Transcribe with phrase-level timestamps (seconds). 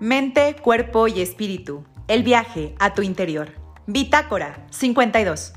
[0.00, 1.84] Mente, cuerpo y espíritu.
[2.06, 3.48] El viaje a tu interior.
[3.88, 5.54] Bitácora 52.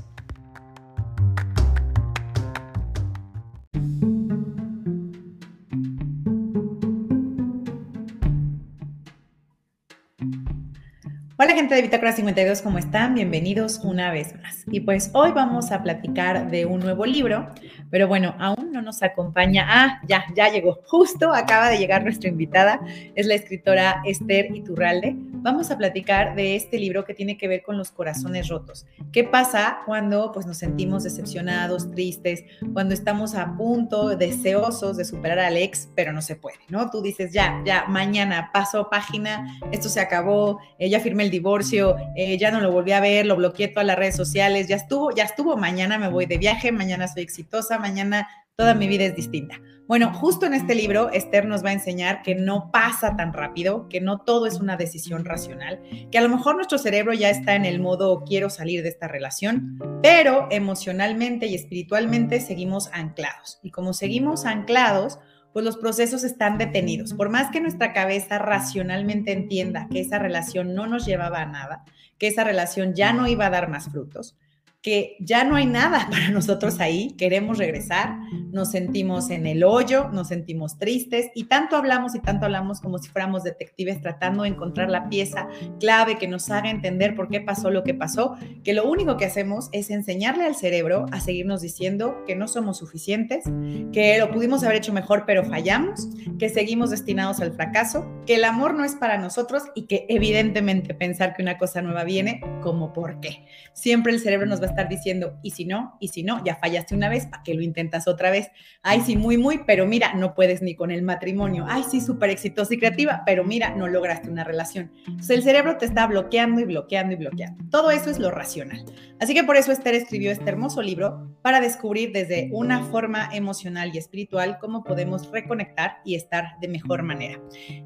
[11.37, 13.15] Hola gente de Bitácora 52, ¿cómo están?
[13.15, 14.63] Bienvenidos una vez más.
[14.67, 17.47] Y pues hoy vamos a platicar de un nuevo libro,
[17.89, 19.65] pero bueno, aún no nos acompaña.
[19.69, 20.79] Ah, ya, ya llegó.
[20.85, 22.81] Justo acaba de llegar nuestra invitada,
[23.15, 27.63] es la escritora Esther Iturralde vamos a platicar de este libro que tiene que ver
[27.63, 28.85] con los corazones rotos.
[29.11, 35.39] ¿Qué pasa cuando pues, nos sentimos decepcionados, tristes, cuando estamos a punto, deseosos de superar
[35.39, 36.89] al ex, pero no se puede, ¿no?
[36.89, 41.95] Tú dices, ya, ya, mañana paso página, esto se acabó, eh, ya firmé el divorcio,
[42.15, 45.11] eh, ya no lo volví a ver, lo bloqueé todas las redes sociales, ya estuvo,
[45.11, 49.15] ya estuvo, mañana me voy de viaje, mañana soy exitosa, mañana toda mi vida es
[49.15, 49.59] distinta.
[49.87, 53.89] Bueno, justo en este libro, Esther nos va a enseñar que no pasa tan rápido,
[53.89, 57.55] que no todo es una decisión racional, que a lo mejor nuestro cerebro ya está
[57.55, 63.59] en el modo quiero salir de esta relación, pero emocionalmente y espiritualmente seguimos anclados.
[63.63, 65.19] Y como seguimos anclados,
[65.51, 67.13] pues los procesos están detenidos.
[67.13, 71.83] Por más que nuestra cabeza racionalmente entienda que esa relación no nos llevaba a nada,
[72.17, 74.37] que esa relación ya no iba a dar más frutos,
[74.81, 78.17] que ya no hay nada para nosotros ahí, queremos regresar,
[78.51, 82.97] nos sentimos en el hoyo, nos sentimos tristes y tanto hablamos y tanto hablamos como
[82.97, 85.47] si fuéramos detectives tratando de encontrar la pieza
[85.79, 89.25] clave que nos haga entender por qué pasó lo que pasó, que lo único que
[89.25, 93.45] hacemos es enseñarle al cerebro a seguirnos diciendo que no somos suficientes,
[93.93, 96.09] que lo pudimos haber hecho mejor pero fallamos,
[96.39, 100.93] que seguimos destinados al fracaso, que el amor no es para nosotros y que evidentemente
[100.95, 103.45] pensar que una cosa nueva viene como por qué.
[103.73, 106.55] Siempre el cerebro nos va a estar diciendo, y si no, y si no, ya
[106.55, 108.49] fallaste una vez, ¿para qué lo intentas otra vez?
[108.81, 111.65] Ay, sí, muy, muy, pero mira, no puedes ni con el matrimonio.
[111.67, 114.91] Ay, sí, súper exitosa y creativa, pero mira, no lograste una relación.
[115.05, 117.63] Entonces el cerebro te está bloqueando y bloqueando y bloqueando.
[117.69, 118.83] Todo eso es lo racional.
[119.19, 123.91] Así que por eso Esther escribió este hermoso libro para descubrir desde una forma emocional
[123.93, 127.39] y espiritual cómo podemos reconectar y estar de mejor manera.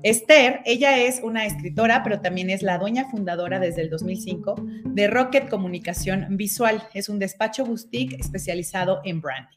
[0.04, 5.08] Esther, ella es una escritora, pero también es la dueña fundadora desde el 2005 de
[5.08, 9.56] Rocket Comunicación Visual es un despacho boutique especializado en branding.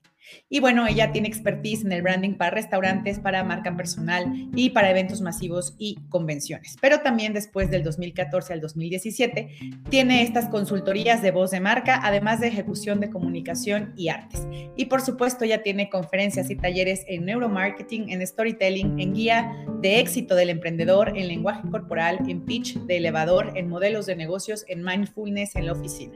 [0.48, 4.90] Y bueno, ella tiene expertise en el branding para restaurantes, para marca personal y para
[4.90, 6.76] eventos masivos y convenciones.
[6.80, 9.48] Pero también después del 2014 al 2017
[9.90, 14.46] tiene estas consultorías de voz de marca, además de ejecución de comunicación y artes.
[14.76, 20.00] Y por supuesto ya tiene conferencias y talleres en neuromarketing, en storytelling, en guía de
[20.00, 24.82] éxito del emprendedor, en lenguaje corporal, en pitch de elevador, en modelos de negocios, en
[24.82, 26.14] mindfulness en la oficina.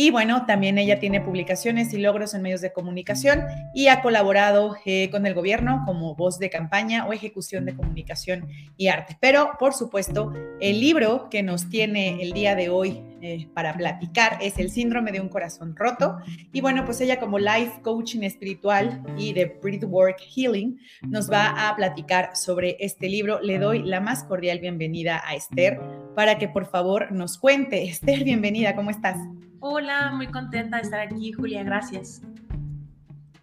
[0.00, 3.42] Y bueno, también ella tiene publicaciones y logros en medios de comunicación
[3.74, 8.46] y ha colaborado eh, con el gobierno como voz de campaña o ejecución de comunicación
[8.76, 9.16] y arte.
[9.18, 14.38] Pero, por supuesto, el libro que nos tiene el día de hoy eh, para platicar
[14.40, 16.18] es El síndrome de un corazón roto.
[16.52, 20.78] Y bueno, pues ella como life coaching espiritual y de breathwork healing
[21.08, 23.40] nos va a platicar sobre este libro.
[23.40, 25.80] Le doy la más cordial bienvenida a Esther
[26.14, 27.82] para que por favor nos cuente.
[27.90, 29.16] Esther, bienvenida, ¿cómo estás?
[29.60, 32.22] Hola, muy contenta de estar aquí, Julia, gracias.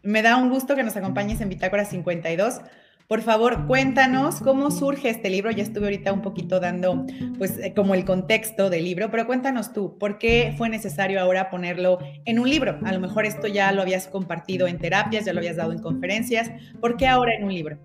[0.01, 2.61] Me da un gusto que nos acompañes en Bitácora 52.
[3.09, 5.51] Por favor, cuéntanos cómo surge este libro.
[5.51, 7.05] Ya estuve ahorita un poquito dando,
[7.37, 11.49] pues, eh, como el contexto del libro, pero cuéntanos tú, ¿por qué fue necesario ahora
[11.49, 12.79] ponerlo en un libro?
[12.85, 15.79] A lo mejor esto ya lo habías compartido en terapias, ya lo habías dado en
[15.79, 16.49] conferencias.
[16.79, 17.77] ¿Por qué ahora en un libro?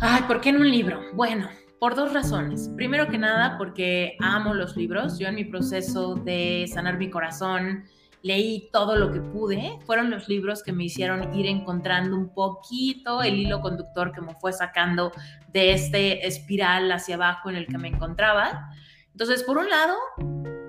[0.00, 1.00] Ay, ¿por qué en un libro?
[1.12, 1.48] Bueno,
[1.78, 2.70] por dos razones.
[2.76, 5.18] Primero que nada, porque amo los libros.
[5.18, 7.84] Yo en mi proceso de sanar mi corazón,
[8.22, 9.78] leí todo lo que pude.
[9.86, 14.34] Fueron los libros que me hicieron ir encontrando un poquito el hilo conductor que me
[14.34, 15.12] fue sacando
[15.52, 18.70] de este espiral hacia abajo en el que me encontraba.
[19.12, 19.96] Entonces, por un lado,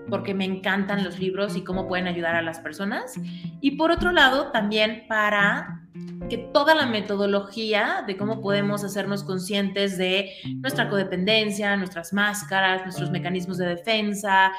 [0.09, 3.15] porque me encantan los libros y cómo pueden ayudar a las personas.
[3.61, 5.87] Y por otro lado, también para
[6.29, 13.09] que toda la metodología de cómo podemos hacernos conscientes de nuestra codependencia, nuestras máscaras, nuestros
[13.09, 14.51] mecanismos de defensa,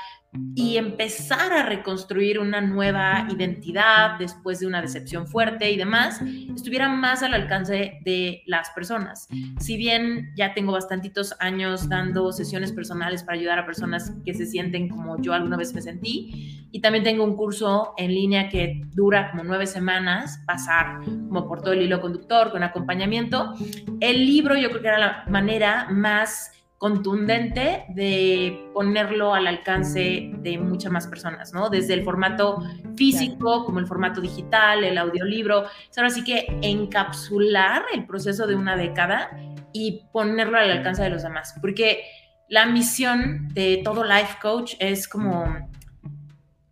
[0.54, 6.20] y empezar a reconstruir una nueva identidad después de una decepción fuerte y demás,
[6.54, 9.26] estuviera más al alcance de las personas.
[9.58, 14.46] Si bien ya tengo bastantitos años dando sesiones personales para ayudar a personas que se
[14.46, 18.82] sienten como yo alguna vez me sentí, y también tengo un curso en línea que
[18.92, 21.00] dura como nueve semanas, pasar
[21.30, 23.54] como por todo el hilo conductor con acompañamiento,
[24.00, 30.58] el libro yo creo que era la manera más contundente de ponerlo al alcance de
[30.58, 31.70] muchas más personas, ¿no?
[31.70, 32.64] Desde el formato
[32.96, 35.66] físico, como el formato digital, el audiolibro.
[35.96, 39.30] Ahora sí que encapsular el proceso de una década
[39.72, 41.54] y ponerlo al alcance de los demás.
[41.60, 42.02] Porque
[42.48, 45.44] la misión de todo life coach es como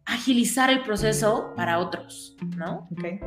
[0.06, 2.88] agilizar el proceso para otros, ¿no?
[2.92, 3.20] Okay.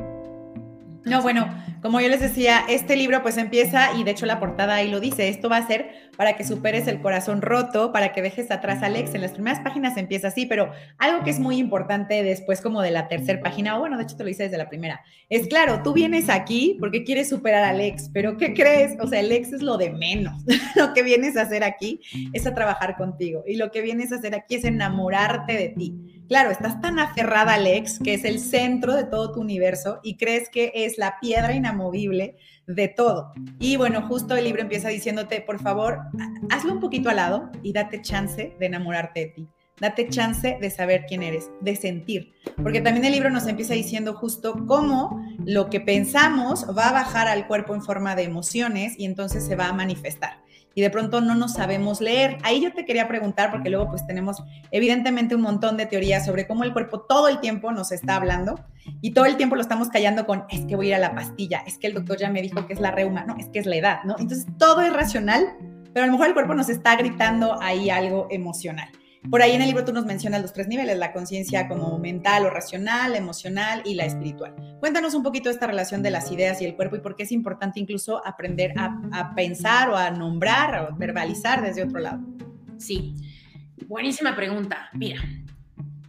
[1.04, 1.48] No, bueno,
[1.82, 5.00] como yo les decía, este libro pues empieza y de hecho la portada ahí lo
[5.00, 8.84] dice, esto va a ser para que superes el corazón roto, para que dejes atrás
[8.84, 9.14] a Alex.
[9.14, 12.92] En las primeras páginas empieza así, pero algo que es muy importante después como de
[12.92, 15.82] la tercera página, o bueno, de hecho te lo hice desde la primera, es claro,
[15.82, 18.96] tú vienes aquí porque quieres superar a Alex, pero ¿qué crees?
[19.00, 20.44] O sea, el ex es lo de menos.
[20.76, 22.00] lo que vienes a hacer aquí
[22.32, 26.21] es a trabajar contigo y lo que vienes a hacer aquí es enamorarte de ti
[26.32, 30.16] Claro, estás tan aferrada al ex, que es el centro de todo tu universo, y
[30.16, 32.36] crees que es la piedra inamovible
[32.66, 33.34] de todo.
[33.58, 35.98] Y bueno, justo el libro empieza diciéndote, por favor,
[36.48, 39.48] hazlo un poquito al lado y date chance de enamorarte de ti.
[39.78, 42.32] Date chance de saber quién eres, de sentir.
[42.62, 47.28] Porque también el libro nos empieza diciendo justo cómo lo que pensamos va a bajar
[47.28, 50.41] al cuerpo en forma de emociones y entonces se va a manifestar
[50.74, 52.38] y de pronto no nos sabemos leer.
[52.42, 56.46] Ahí yo te quería preguntar, porque luego pues tenemos evidentemente un montón de teorías sobre
[56.46, 58.60] cómo el cuerpo todo el tiempo nos está hablando
[59.00, 61.14] y todo el tiempo lo estamos callando con, es que voy a ir a la
[61.14, 63.58] pastilla, es que el doctor ya me dijo que es la reuma, no, es que
[63.58, 64.16] es la edad, ¿no?
[64.18, 65.56] Entonces todo es racional,
[65.92, 68.88] pero a lo mejor el cuerpo nos está gritando ahí algo emocional.
[69.30, 72.44] Por ahí en el libro tú nos mencionas los tres niveles, la conciencia como mental
[72.44, 74.54] o racional, emocional y la espiritual.
[74.80, 77.30] Cuéntanos un poquito esta relación de las ideas y el cuerpo y por qué es
[77.30, 82.20] importante incluso aprender a, pensar o a nombrar o verbalizar desde otro lado.
[82.78, 83.14] Sí,
[83.86, 84.90] buenísima pregunta.
[84.92, 85.22] Mira,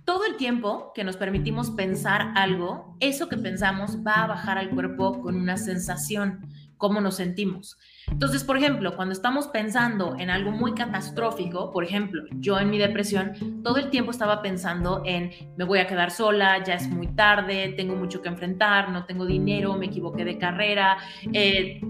[0.05, 4.71] todo el tiempo que nos permitimos pensar algo, eso que pensamos va a bajar al
[4.71, 7.77] cuerpo con una sensación, cómo nos sentimos.
[8.07, 12.77] Entonces, por ejemplo, cuando estamos pensando en algo muy catastrófico, por ejemplo, yo en mi
[12.77, 17.07] depresión, todo el tiempo estaba pensando en me voy a quedar sola, ya es muy
[17.07, 20.97] tarde, tengo mucho que enfrentar, no tengo dinero, me equivoqué de carrera,
[21.31, 21.81] eh,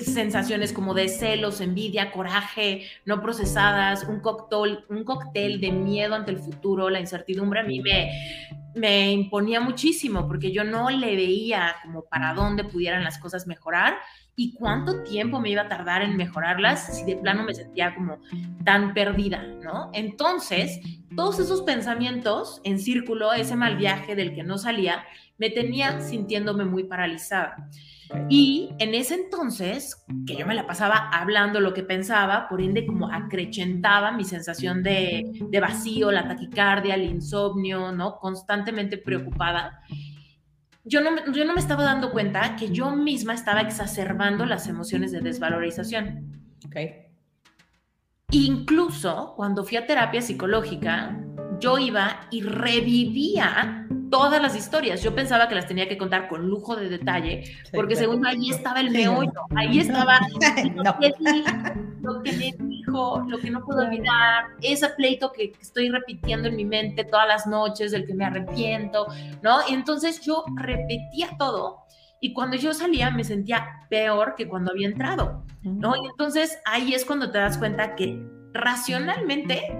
[0.00, 6.30] sensaciones como de celos, envidia, coraje, no procesadas, un cóctel, un cóctel de miedo ante
[6.30, 8.10] el futuro, la incertidumbre a mí me,
[8.74, 13.98] me imponía muchísimo porque yo no le veía como para dónde pudieran las cosas mejorar
[14.36, 18.18] y cuánto tiempo me iba a tardar en mejorarlas si de plano me sentía como
[18.64, 19.90] tan perdida, ¿no?
[19.92, 20.80] Entonces,
[21.14, 25.04] todos esos pensamientos en círculo, ese mal viaje del que no salía,
[25.38, 27.68] me tenía sintiéndome muy paralizada.
[28.28, 32.86] Y en ese entonces, que yo me la pasaba hablando lo que pensaba, por ende
[32.86, 38.18] como acrecentaba mi sensación de, de vacío, la taquicardia, el insomnio, ¿no?
[38.18, 39.80] Constantemente preocupada
[40.84, 45.12] yo no, yo no me estaba dando cuenta que yo misma estaba exacerbando las emociones
[45.12, 46.56] de desvalorización.
[46.66, 47.06] Okay.
[48.30, 51.18] Incluso cuando fui a terapia psicológica,
[51.60, 55.02] yo iba y revivía todas las historias.
[55.02, 58.78] Yo pensaba que las tenía que contar con lujo de detalle, porque según ahí estaba
[58.78, 60.20] el meollo, ahí estaba
[60.76, 61.12] lo, que
[62.00, 66.54] lo que me dijo, lo que no puedo olvidar, ese pleito que estoy repitiendo en
[66.54, 69.08] mi mente todas las noches, del que me arrepiento,
[69.42, 69.58] ¿no?
[69.68, 71.80] Y entonces yo repetía todo.
[72.20, 75.96] Y cuando yo salía me sentía peor que cuando había entrado, ¿no?
[75.96, 79.76] Y entonces ahí es cuando te das cuenta que racionalmente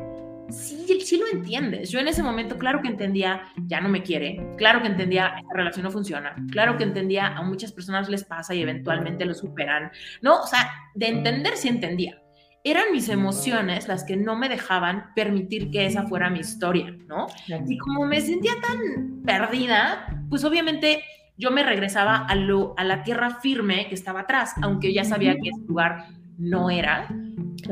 [0.51, 1.91] sí, sí lo entiendes.
[1.91, 5.55] Yo en ese momento, claro que entendía, ya no me quiere, claro que entendía, esta
[5.55, 9.91] relación no funciona, claro que entendía, a muchas personas les pasa y eventualmente lo superan,
[10.23, 10.41] ¿no?
[10.41, 12.21] O sea, de entender sí entendía.
[12.67, 17.27] Eran mis emociones las que no me dejaban permitir que esa fuera mi historia, ¿no?
[17.69, 21.03] Y como me sentía tan perdida, pues obviamente
[21.37, 25.35] yo me regresaba a, lo, a la tierra firme que estaba atrás, aunque ya sabía
[25.35, 26.07] que ese lugar
[26.39, 27.09] no era.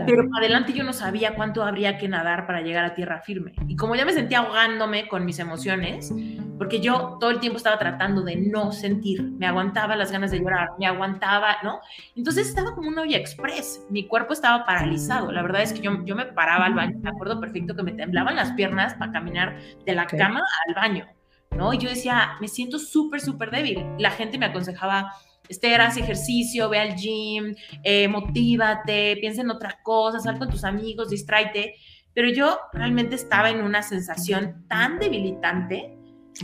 [0.07, 3.53] Pero adelante yo no sabía cuánto habría que nadar para llegar a tierra firme.
[3.69, 6.13] Y como ya me sentía ahogándome con mis emociones,
[6.59, 10.39] porque yo todo el tiempo estaba tratando de no sentir, me aguantaba las ganas de
[10.39, 11.81] llorar, me aguantaba, ¿no?
[12.15, 15.33] Entonces estaba como un olla express, mi cuerpo estaba paralizado.
[15.33, 17.93] La verdad es que yo, yo me paraba al baño, me acuerdo perfecto que me
[17.93, 21.07] temblaban las piernas para caminar de la cama al baño,
[21.51, 21.73] ¿no?
[21.73, 23.85] Y yo decía, me siento súper, súper débil.
[23.99, 25.13] La gente me aconsejaba
[25.49, 30.65] este, haz ejercicio, ve al gym, eh, motívate, piensa en otras cosas, sal con tus
[30.65, 31.75] amigos, distráete.
[32.15, 35.97] Pero yo realmente estaba en una sensación tan debilitante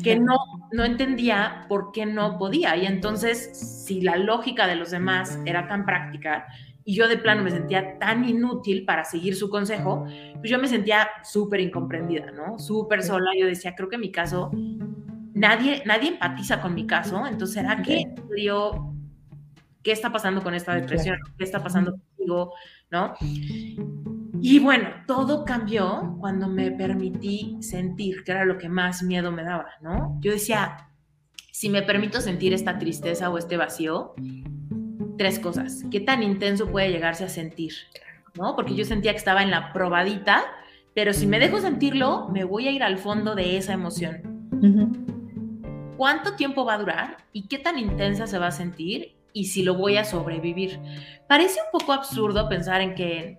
[0.02, 0.36] que no,
[0.72, 2.76] no entendía por qué no podía.
[2.76, 6.46] Y entonces, si la lógica de los demás era tan práctica
[6.84, 10.06] y yo de plano me sentía tan inútil para seguir su consejo,
[10.38, 12.58] pues yo me sentía súper incomprendida, ¿no?
[12.58, 13.30] Súper sola.
[13.38, 14.50] Yo decía, creo que mi caso
[15.38, 18.04] nadie, nadie empatiza con mi caso, entonces ¿será que
[18.36, 18.87] yo,
[19.88, 21.16] qué está pasando con esta depresión?
[21.38, 22.52] ¿Qué está pasando conmigo?
[22.90, 23.14] ¿No?
[24.38, 29.44] Y bueno, todo cambió cuando me permití sentir, que era lo que más miedo me
[29.44, 30.18] daba, ¿no?
[30.20, 30.90] Yo decía,
[31.52, 34.12] si me permito sentir esta tristeza o este vacío,
[35.16, 35.82] tres cosas.
[35.90, 37.72] ¿Qué tan intenso puede llegarse a sentir?
[38.34, 38.56] ¿no?
[38.56, 40.44] Porque yo sentía que estaba en la probadita,
[40.94, 44.20] pero si me dejo sentirlo, me voy a ir al fondo de esa emoción.
[45.96, 49.62] ¿Cuánto tiempo va a durar y qué tan intensa se va a sentir y si
[49.62, 50.80] lo voy a sobrevivir?
[51.28, 53.38] Parece un poco absurdo pensar en que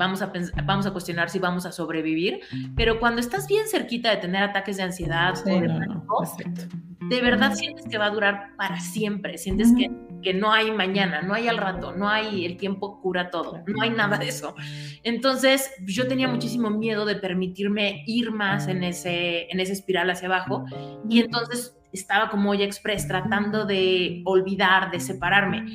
[0.00, 0.32] vamos a,
[0.64, 2.40] vamos a cuestionar si vamos a sobrevivir,
[2.74, 8.06] pero cuando estás bien cerquita de tener ataques de ansiedad de, verdad sientes que va
[8.06, 9.90] a durar para siempre, sientes que,
[10.22, 13.82] que no hay mañana, no hay al rato, no hay el tiempo cura todo, no
[13.82, 14.54] hay nada de eso.
[15.02, 20.28] Entonces yo tenía muchísimo miedo de permitirme ir más en ese, en esa espiral hacia
[20.28, 20.64] abajo
[21.08, 25.66] y entonces estaba como olla express tratando de olvidar, de separarme.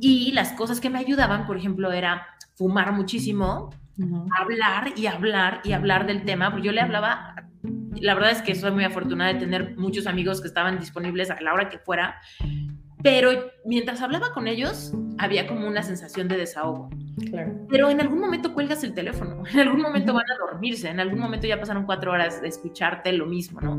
[0.00, 3.70] Y las cosas que me ayudaban, por ejemplo, era fumar muchísimo,
[4.38, 7.34] hablar y hablar y hablar del tema, porque yo le hablaba,
[8.00, 11.40] la verdad es que soy muy afortunada de tener muchos amigos que estaban disponibles a
[11.40, 12.20] la hora que fuera,
[13.04, 16.88] pero mientras hablaba con ellos había como una sensación de desahogo.
[17.68, 21.18] Pero en algún momento cuelgas el teléfono, en algún momento van a dormirse, en algún
[21.18, 23.78] momento ya pasaron cuatro horas de escucharte lo mismo, ¿no?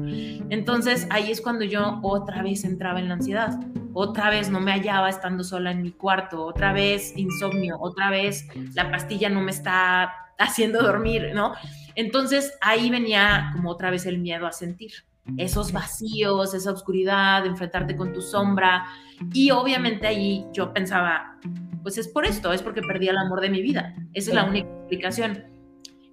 [0.52, 3.60] Entonces ahí es cuando yo otra vez entraba en la ansiedad,
[3.94, 8.48] otra vez no me hallaba estando sola en mi cuarto, otra vez insomnio, otra vez
[8.76, 11.56] la pastilla no me está haciendo dormir, ¿no?
[11.96, 14.92] Entonces ahí venía como otra vez el miedo a sentir
[15.38, 18.86] esos vacíos, esa oscuridad, enfrentarte con tu sombra.
[19.34, 21.40] Y obviamente ahí yo pensaba,
[21.84, 23.96] pues es por esto, es porque perdí el amor de mi vida.
[24.14, 25.46] Esa es la única explicación.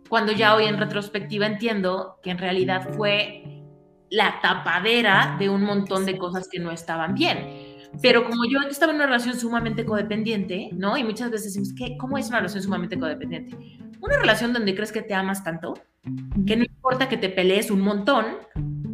[0.09, 3.63] Cuando ya hoy en retrospectiva entiendo que en realidad fue
[4.11, 7.73] la tapadera de un montón de cosas que no estaban bien.
[8.01, 10.97] Pero como yo estaba en una relación sumamente codependiente, ¿no?
[10.97, 11.97] Y muchas veces decimos, ¿qué?
[11.99, 13.57] ¿cómo es una relación sumamente codependiente?
[14.01, 15.75] Una relación donde crees que te amas tanto,
[16.47, 18.25] que no importa que te pelees un montón,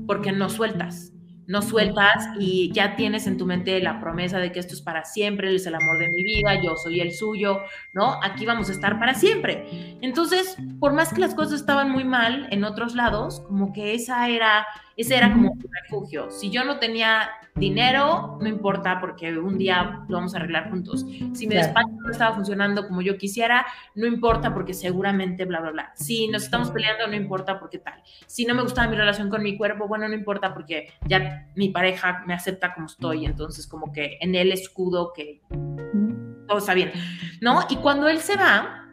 [0.08, 1.12] porque no sueltas
[1.48, 5.04] no sueltas y ya tienes en tu mente la promesa de que esto es para
[5.06, 7.62] siempre, él es el amor de mi vida, yo soy el suyo,
[7.94, 8.20] ¿no?
[8.22, 9.96] Aquí vamos a estar para siempre.
[10.02, 14.28] Entonces, por más que las cosas estaban muy mal en otros lados, como que esa
[14.28, 14.66] era,
[14.98, 16.28] ese era como un refugio.
[16.28, 21.06] Si yo no tenía dinero, no importa porque un día lo vamos a arreglar juntos.
[21.34, 23.64] Si mi despacho no estaba funcionando como yo quisiera,
[23.94, 25.92] no importa porque seguramente bla, bla, bla.
[25.94, 28.02] Si nos estamos peleando, no importa porque tal.
[28.26, 31.68] Si no me gustaba mi relación con mi cuerpo, bueno, no importa porque ya mi
[31.68, 35.42] pareja me acepta como estoy, entonces como que en el escudo que
[36.48, 36.90] todo está bien,
[37.40, 37.60] ¿no?
[37.70, 38.88] Y cuando él se va,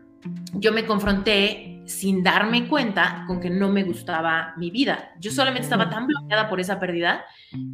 [0.54, 5.12] yo me confronté sin darme cuenta con que no me gustaba mi vida.
[5.20, 7.26] Yo solamente estaba tan bloqueada por esa pérdida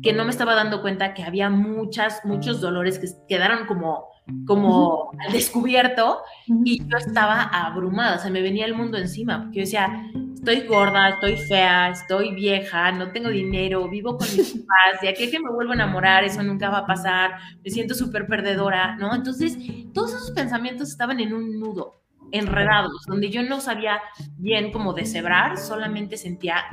[0.01, 4.11] que no me estaba dando cuenta que había muchas, muchos dolores que quedaron como
[4.45, 9.61] como al descubierto y yo estaba abrumada, se me venía el mundo encima, porque yo
[9.61, 15.09] decía, estoy gorda, estoy fea, estoy vieja, no tengo dinero, vivo con mis papás, de
[15.09, 17.31] aquí que me vuelvo a enamorar, eso nunca va a pasar,
[17.63, 19.13] me siento súper perdedora, ¿no?
[19.13, 19.57] Entonces,
[19.93, 22.00] todos esos pensamientos estaban en un nudo,
[22.31, 24.01] enredados, donde yo no sabía
[24.37, 26.65] bien cómo deshebrar, solamente sentía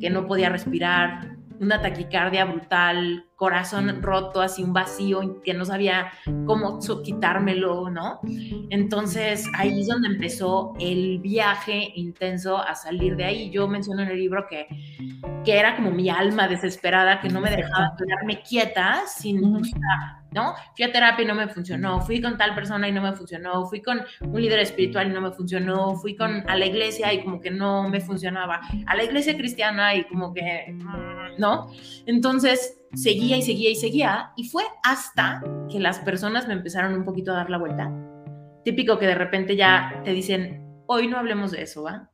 [0.00, 6.10] que no podía respirar, una taquicardia brutal, corazón roto, así un vacío que no sabía
[6.44, 8.20] cómo quitármelo, ¿no?
[8.70, 13.50] Entonces ahí es donde empezó el viaje intenso a salir de ahí.
[13.50, 14.66] Yo menciono en el libro que,
[15.44, 19.40] que era como mi alma desesperada, que no me dejaba quedarme quieta sin
[20.30, 20.54] ¿no?
[20.76, 23.64] Fui a terapia y no me funcionó, fui con tal persona y no me funcionó,
[23.66, 27.22] fui con un líder espiritual y no me funcionó, fui con a la iglesia y
[27.22, 31.68] como que no me funcionaba, a la iglesia cristiana y como que, mm, ¿no?
[32.06, 37.04] Entonces seguía y seguía y seguía y fue hasta que las personas me empezaron un
[37.04, 37.92] poquito a dar la vuelta.
[38.64, 42.10] Típico que de repente ya te dicen, hoy no hablemos de eso, ¿va?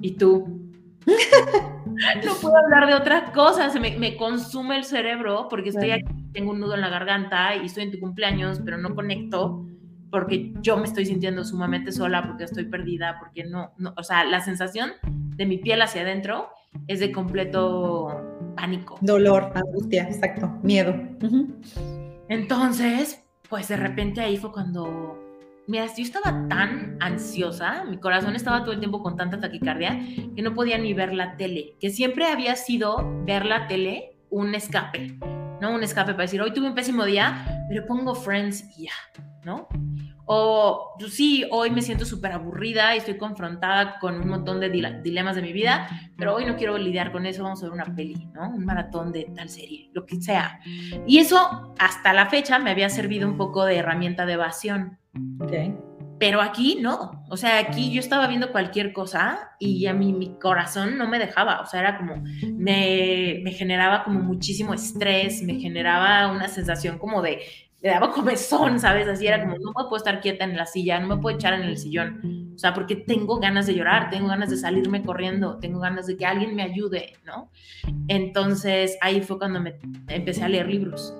[0.00, 0.70] Y tú,
[2.24, 6.52] no puedo hablar de otra cosa, se me, consume el cerebro porque estoy aquí, tengo
[6.52, 9.66] un nudo en la garganta y estoy en tu cumpleaños, pero no conecto
[10.10, 14.24] porque yo me estoy sintiendo sumamente sola, porque estoy perdida, porque no, no, o sea,
[14.24, 16.48] la sensación de mi piel hacia adentro
[16.86, 18.98] es de completo pánico.
[19.00, 20.94] Dolor, angustia, exacto, miedo.
[22.28, 25.16] Entonces, pues de repente ahí fue cuando
[25.68, 29.98] Mira, yo estaba tan ansiosa, mi corazón estaba todo el tiempo con tanta taquicardia
[30.36, 34.54] que no podía ni ver la tele, que siempre había sido ver la tele un
[34.54, 35.18] escape,
[35.60, 35.74] ¿no?
[35.74, 38.92] Un escape para decir, hoy tuve un pésimo día, pero pongo Friends y ya,
[39.44, 39.66] ¿no?
[40.26, 44.68] O pues sí, hoy me siento súper aburrida y estoy confrontada con un montón de
[44.68, 47.94] dilemas de mi vida, pero hoy no quiero lidiar con eso, vamos a ver una
[47.94, 48.50] peli, ¿no?
[48.50, 50.60] Un maratón de tal serie, lo que sea.
[51.06, 54.98] Y eso hasta la fecha me había servido un poco de herramienta de evasión
[56.18, 60.38] pero aquí no, o sea, aquí yo estaba viendo cualquier cosa y a mí mi
[60.38, 62.22] corazón no me dejaba, o sea, era como,
[62.56, 67.40] me, me generaba como muchísimo estrés, me generaba una sensación como de
[67.80, 69.06] le daba comezón, ¿sabes?
[69.08, 71.54] Así era como, no me puedo estar quieta en la silla, no me puedo echar
[71.54, 72.52] en el sillón.
[72.54, 76.16] O sea, porque tengo ganas de llorar, tengo ganas de salirme corriendo, tengo ganas de
[76.16, 77.50] que alguien me ayude, ¿no?
[78.08, 79.78] Entonces ahí fue cuando me
[80.08, 81.14] empecé a leer libros.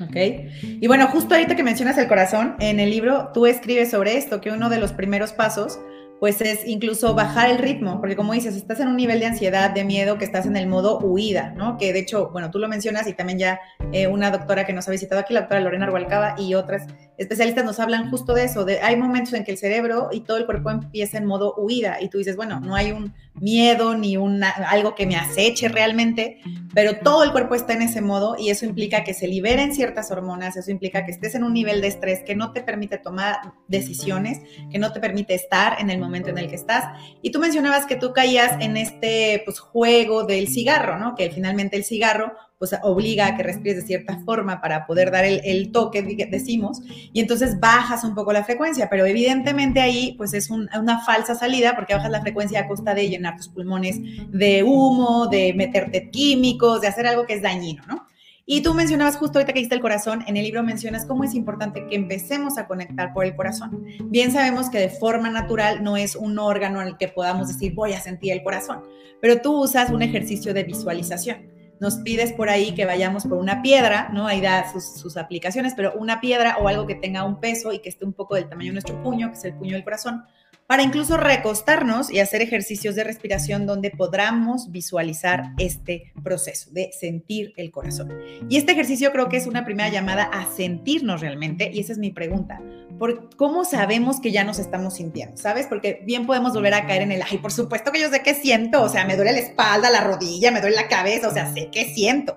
[0.00, 0.16] Ok.
[0.62, 4.40] Y bueno, justo ahorita que mencionas el corazón, en el libro tú escribes sobre esto,
[4.40, 5.78] que uno de los primeros pasos
[6.20, 9.70] pues es incluso bajar el ritmo, porque como dices, estás en un nivel de ansiedad,
[9.70, 11.76] de miedo, que estás en el modo huida, ¿no?
[11.78, 13.60] Que de hecho, bueno, tú lo mencionas y también ya
[13.92, 16.86] eh, una doctora que nos ha visitado aquí, la doctora Lorena Arhualcaba y otras
[17.18, 20.36] especialistas nos hablan justo de eso, de hay momentos en que el cerebro y todo
[20.36, 24.16] el cuerpo empieza en modo huida y tú dices, bueno, no hay un miedo ni
[24.16, 26.40] una, algo que me aceche realmente,
[26.74, 30.10] pero todo el cuerpo está en ese modo y eso implica que se liberen ciertas
[30.12, 33.36] hormonas, eso implica que estés en un nivel de estrés que no te permite tomar
[33.66, 36.84] decisiones, que no te permite estar en el momento en el que estás.
[37.20, 41.16] Y tú mencionabas que tú caías en este pues, juego del cigarro, ¿no?
[41.16, 45.24] Que finalmente el cigarro pues obliga a que respires de cierta forma para poder dar
[45.24, 46.80] el, toque, decimos,
[47.12, 51.76] y entonces bajas un poco la frecuencia, pero evidentemente ahí pues es una falsa salida
[51.76, 54.00] porque bajas la frecuencia a costa de llenar tus pulmones
[54.30, 58.06] de humo, de meterte químicos, de hacer algo que es dañino, ¿no?
[58.50, 61.34] Y tú mencionabas justo ahorita que dijiste el corazón, en el libro mencionas cómo es
[61.34, 63.84] importante que empecemos a conectar por el corazón.
[64.06, 67.74] Bien sabemos que de forma natural no es un órgano en el que podamos decir
[67.74, 68.84] voy a sentir el corazón,
[69.20, 73.62] pero tú usas un ejercicio de visualización nos pides por ahí que vayamos por una
[73.62, 74.26] piedra, ¿no?
[74.26, 77.88] Ahí da sus, aplicaciones, pero una piedra o algo que tenga un peso y que
[77.88, 80.24] esté un poco del tamaño de nuestro puño, que es el puño del corazón,
[80.68, 87.54] para incluso recostarnos y hacer ejercicios de respiración donde podamos visualizar este proceso de sentir
[87.56, 88.12] el corazón.
[88.50, 91.98] Y este ejercicio creo que es una primera llamada a sentirnos realmente, y esa es
[91.98, 92.60] mi pregunta.
[92.98, 95.38] ¿Por ¿Cómo sabemos que ya nos estamos sintiendo?
[95.38, 95.66] ¿Sabes?
[95.66, 98.34] Porque bien podemos volver a caer en el, ay, por supuesto que yo sé qué
[98.34, 101.50] siento, o sea, me duele la espalda, la rodilla, me duele la cabeza, o sea,
[101.50, 102.36] sé qué siento.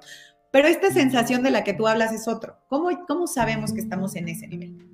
[0.51, 2.59] Pero esta sensación de la que tú hablas es otro.
[2.69, 4.90] ¿Cómo, cómo sabemos que estamos en ese nivel?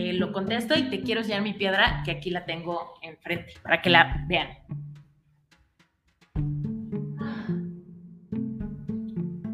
[0.00, 3.82] Te lo contesto y te quiero enseñar mi piedra, que aquí la tengo enfrente, para
[3.82, 4.48] que la vean.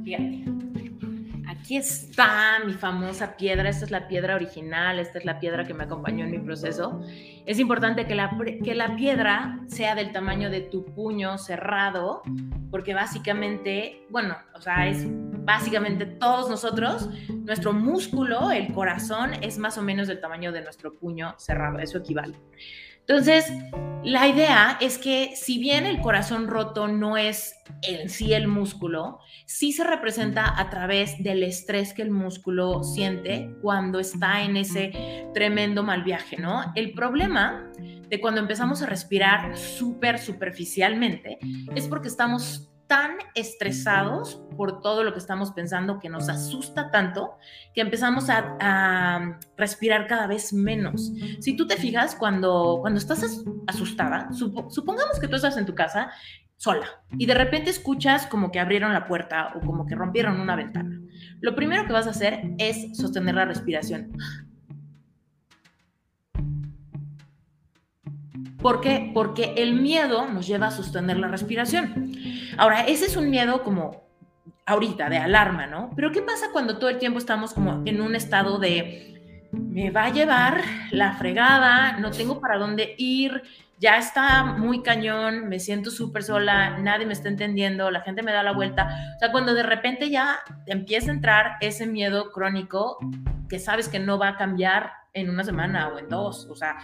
[0.05, 0.45] Fíjate.
[1.49, 3.69] Aquí está mi famosa piedra.
[3.69, 5.01] Esta es la piedra original.
[5.01, 7.01] Esta es la piedra que me acompañó en mi proceso.
[7.45, 12.23] Es importante que la, que la piedra sea del tamaño de tu puño cerrado,
[12.71, 15.09] porque básicamente, bueno, o sea, es
[15.47, 20.95] básicamente todos nosotros, nuestro músculo, el corazón, es más o menos del tamaño de nuestro
[20.95, 22.35] puño cerrado, eso equivale.
[23.09, 23.53] Entonces,
[24.03, 29.21] la idea es que si bien el corazón roto no es en sí el músculo,
[29.47, 35.29] sí se representa a través del estrés que el músculo siente cuando está en ese
[35.33, 36.73] tremendo mal viaje, ¿no?
[36.75, 37.71] El problema
[38.09, 41.39] de cuando empezamos a respirar súper superficialmente
[41.77, 47.37] es porque estamos tan estresados por todo lo que estamos pensando que nos asusta tanto
[47.75, 51.13] que empezamos a, respirar cada vez menos.
[51.41, 56.11] Si tú te fijas, cuando, cuando estás asustada, supongamos que tú estás en tu casa
[56.57, 56.87] sola
[57.19, 61.01] y de repente escuchas como que abrieron la puerta o como que rompieron una ventana.
[61.41, 64.13] Lo primero que vas a hacer es sostener la respiración.
[68.61, 69.11] ¿Por qué?
[69.13, 72.13] Porque el miedo nos lleva a sostener la respiración.
[72.57, 74.07] Ahora, ese es un miedo como
[74.67, 75.91] ahorita, de alarma, ¿no?
[75.95, 79.13] Pero ¿qué pasa cuando todo el tiempo estamos como en un estado de
[79.53, 83.43] me va a llevar la fregada, no tengo para dónde ir,
[83.79, 88.33] ya está muy cañón, me siento súper sola, nadie me está entendiendo, la gente me
[88.33, 88.89] da la vuelta.
[89.17, 92.99] O sea, cuando de repente ya empieza a entrar ese miedo crónico
[93.49, 96.77] que sabes que no va a cambiar en una semana o en dos, o sea,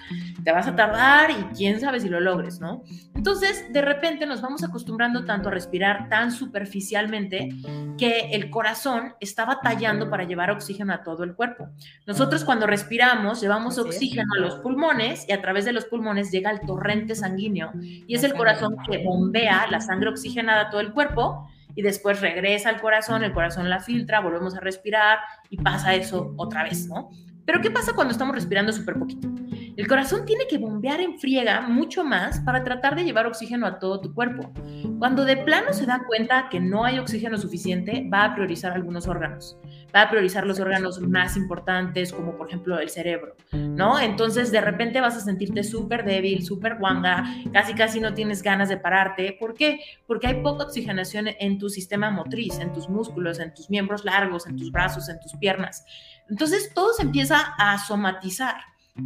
[0.42, 2.82] te vas a tardar y quién sabe si lo logres, ¿no?
[3.14, 7.50] Entonces, de repente nos vamos acostumbrando tanto a respirar tan superficialmente
[7.98, 11.68] que el corazón está batallando para llevar oxígeno a todo el cuerpo.
[12.06, 16.50] Nosotros cuando respiramos llevamos oxígeno a los pulmones y a través de los pulmones llega
[16.50, 20.92] el torrente sanguíneo y es el corazón que bombea la sangre oxigenada a todo el
[20.92, 25.18] cuerpo y después regresa al corazón, el corazón la filtra, volvemos a respirar
[25.50, 27.10] y pasa eso otra vez, ¿no?
[27.44, 29.28] Pero ¿qué pasa cuando estamos respirando súper poquito?
[29.76, 33.78] El corazón tiene que bombear en friega mucho más para tratar de llevar oxígeno a
[33.78, 34.52] todo tu cuerpo.
[34.98, 39.08] Cuando de plano se da cuenta que no hay oxígeno suficiente, va a priorizar algunos
[39.08, 39.56] órganos.
[39.94, 43.98] Va a priorizar los órganos más importantes, como por ejemplo el cerebro, ¿no?
[43.98, 48.68] Entonces de repente vas a sentirte súper débil, súper guanga, casi casi no tienes ganas
[48.68, 49.36] de pararte.
[49.38, 49.80] ¿Por qué?
[50.06, 54.46] Porque hay poca oxigenación en tu sistema motriz, en tus músculos, en tus miembros largos,
[54.46, 55.84] en tus brazos, en tus piernas.
[56.32, 58.56] Entonces todo se empieza a somatizar.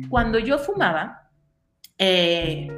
[0.09, 1.29] Cuando yo fumaba,
[1.99, 2.69] eh,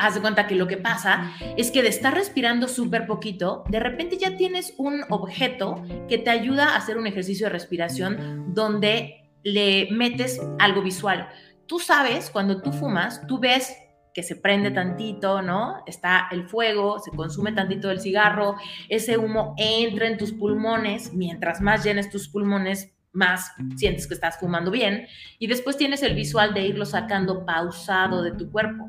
[0.00, 3.78] haz de cuenta que lo que pasa es que de estar respirando súper poquito, de
[3.78, 9.30] repente ya tienes un objeto que te ayuda a hacer un ejercicio de respiración donde
[9.44, 11.28] le metes algo visual.
[11.66, 13.72] Tú sabes, cuando tú fumas, tú ves
[14.12, 15.84] que se prende tantito, ¿no?
[15.86, 18.56] Está el fuego, se consume tantito el cigarro,
[18.88, 24.38] ese humo entra en tus pulmones, mientras más llenes tus pulmones, más sientes que estás
[24.38, 25.06] fumando bien,
[25.38, 28.86] y después tienes el visual de irlo sacando pausado de tu cuerpo.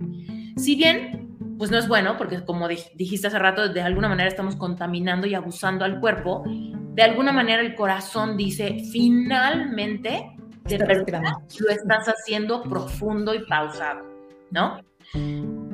[0.57, 4.55] Si bien, pues no es bueno, porque como dijiste hace rato, de alguna manera estamos
[4.55, 10.29] contaminando y abusando al cuerpo, de alguna manera el corazón dice, finalmente,
[10.65, 11.21] de verdad,
[11.59, 14.05] lo estás haciendo profundo y pausado,
[14.51, 14.79] ¿no?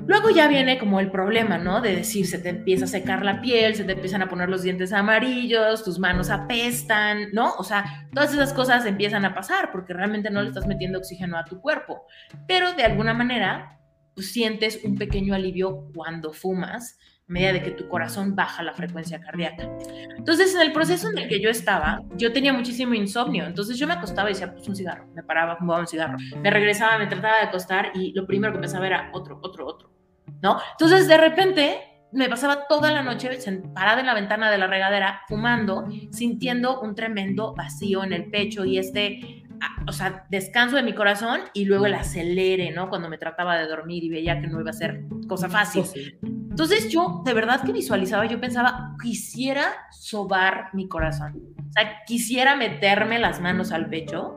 [0.10, 1.82] Luego ya viene como el problema, ¿no?
[1.82, 4.64] De decir, se te empieza a secar la piel, se te empiezan a poner los
[4.64, 7.54] dientes amarillos, tus manos apestan, ¿no?
[7.60, 11.38] O sea, todas esas cosas empiezan a pasar porque realmente no le estás metiendo oxígeno
[11.38, 12.08] a tu cuerpo.
[12.48, 13.80] Pero de alguna manera,
[14.16, 16.98] pues sientes un pequeño alivio cuando fumas
[17.30, 19.70] a medida de que tu corazón baja la frecuencia cardíaca.
[20.18, 23.46] Entonces, en el proceso en el que yo estaba, yo tenía muchísimo insomnio.
[23.46, 25.06] Entonces, yo me acostaba y decía, pues un cigarro.
[25.14, 26.18] Me paraba, fumaba un cigarro.
[26.42, 29.99] Me regresaba, me trataba de acostar y lo primero que pensaba era otro, otro, otro.
[30.42, 30.60] ¿No?
[30.72, 31.78] Entonces, de repente,
[32.12, 33.30] me pasaba toda la noche
[33.74, 38.66] parada en la ventana de la regadera, fumando, sintiendo un tremendo vacío en el pecho
[38.66, 39.46] y este
[39.88, 42.90] o sea, descanso de mi corazón y luego el acelere, ¿no?
[42.90, 45.84] Cuando me trataba de dormir y veía que no iba a ser cosa fácil.
[46.22, 51.56] Entonces yo de verdad que visualizaba, yo pensaba, quisiera sobar mi corazón.
[51.58, 54.36] O sea, quisiera meterme las manos al pecho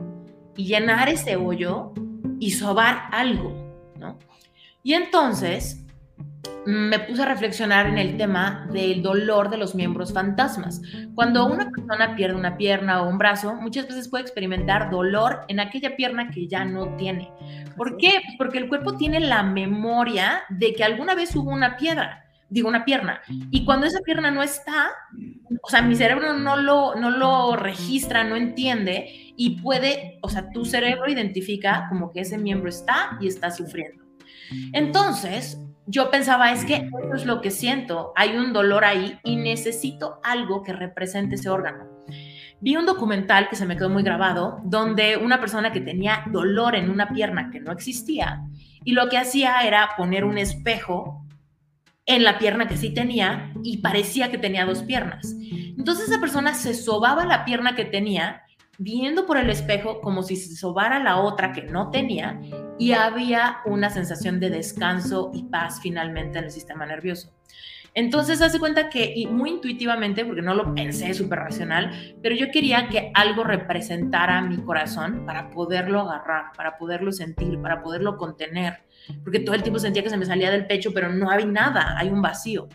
[0.55, 1.93] y llenar ese hoyo
[2.39, 3.53] y sobar algo,
[3.97, 4.19] ¿no?
[4.83, 5.82] Y entonces
[6.65, 10.81] me puse a reflexionar en el tema del dolor de los miembros fantasmas.
[11.13, 15.59] Cuando una persona pierde una pierna o un brazo, muchas veces puede experimentar dolor en
[15.59, 17.31] aquella pierna que ya no tiene.
[17.75, 18.21] ¿Por qué?
[18.37, 22.85] Porque el cuerpo tiene la memoria de que alguna vez hubo una piedra, digo una
[22.85, 23.21] pierna,
[23.51, 24.91] y cuando esa pierna no está,
[25.61, 30.49] o sea, mi cerebro no lo, no lo registra, no entiende y puede, o sea,
[30.51, 34.03] tu cerebro identifica como que ese miembro está y está sufriendo.
[34.73, 39.35] Entonces, yo pensaba, es que eso es lo que siento, hay un dolor ahí y
[39.35, 41.85] necesito algo que represente ese órgano.
[42.61, 46.75] Vi un documental que se me quedó muy grabado, donde una persona que tenía dolor
[46.75, 48.41] en una pierna que no existía,
[48.85, 51.25] y lo que hacía era poner un espejo
[52.05, 55.35] en la pierna que sí tenía y parecía que tenía dos piernas.
[55.77, 58.42] Entonces esa persona se sobaba la pierna que tenía
[58.77, 62.39] viendo por el espejo como si se sobara la otra que no tenía
[62.79, 67.31] y había una sensación de descanso y paz finalmente en el sistema nervioso.
[67.95, 72.49] Entonces, hace cuenta que, y muy intuitivamente, porque no lo pensé súper racional, pero yo
[72.51, 78.79] quería que algo representara mi corazón para poderlo agarrar, para poderlo sentir, para poderlo contener,
[79.23, 81.95] porque todo el tiempo sentía que se me salía del pecho, pero no hay nada,
[81.95, 82.67] hay un vacío.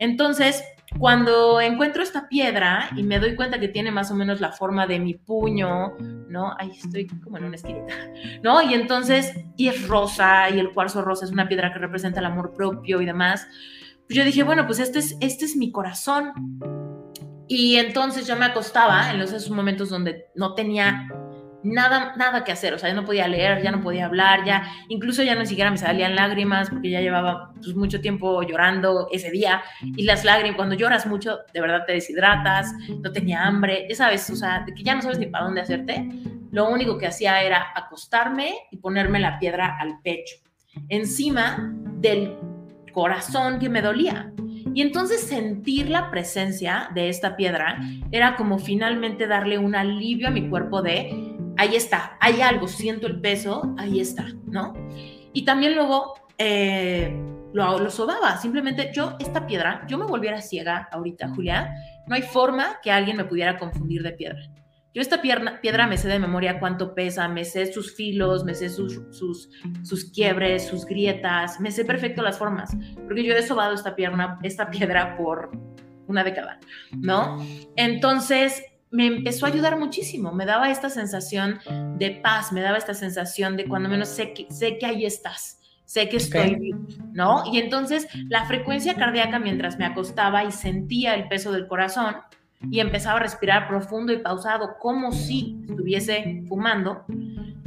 [0.00, 0.64] Entonces,
[0.98, 4.86] cuando encuentro esta piedra y me doy cuenta que tiene más o menos la forma
[4.86, 5.96] de mi puño,
[6.28, 6.54] ¿no?
[6.58, 7.94] Ahí estoy como en una esquinita,
[8.42, 8.62] ¿no?
[8.62, 12.26] Y entonces, y es rosa, y el cuarzo rosa es una piedra que representa el
[12.26, 13.46] amor propio y demás.
[14.06, 16.32] Pues yo dije, bueno, pues este es, este es mi corazón.
[17.48, 21.08] Y entonces yo me acostaba en esos momentos donde no tenía
[21.64, 24.70] nada, nada que hacer, o sea, ya no podía leer, ya no podía hablar, ya,
[24.88, 29.30] incluso ya ni siquiera me salían lágrimas porque ya llevaba pues, mucho tiempo llorando ese
[29.30, 32.72] día y las lágrimas, cuando lloras mucho, de verdad te deshidratas,
[33.02, 36.08] no tenía hambre, ya sabes, o sea, que ya no sabes ni para dónde hacerte,
[36.50, 40.36] lo único que hacía era acostarme y ponerme la piedra al pecho,
[40.88, 42.36] encima del
[42.92, 44.32] corazón que me dolía.
[44.72, 47.78] Y entonces sentir la presencia de esta piedra
[48.10, 53.06] era como finalmente darle un alivio a mi cuerpo de ahí está, hay algo, siento
[53.06, 54.74] el peso, ahí está, ¿no?
[55.32, 57.16] Y también luego eh,
[57.52, 61.74] lo, sobaba, simplemente yo, esta piedra, yo me volviera ciega ahorita, Julia,
[62.06, 64.40] no hay forma que alguien me pudiera confundir de piedra.
[64.92, 68.54] Yo esta piedra, piedra me sé de memoria cuánto pesa, me sé sus filos, me
[68.54, 69.50] sé sus, sus,
[69.82, 74.38] sus quiebres, sus grietas, me sé perfecto las formas, porque yo he sobado esta, pierna,
[74.44, 75.50] esta piedra por
[76.06, 76.60] una década,
[76.92, 77.44] ¿no?
[77.74, 78.62] Entonces,
[78.94, 81.58] me empezó a ayudar muchísimo, me daba esta sensación
[81.98, 85.58] de paz, me daba esta sensación de cuando menos sé que, sé que ahí estás,
[85.84, 86.78] sé que estoy vivo,
[87.12, 87.42] ¿no?
[87.52, 92.14] Y entonces la frecuencia cardíaca mientras me acostaba y sentía el peso del corazón
[92.70, 97.04] y empezaba a respirar profundo y pausado, como si estuviese fumando,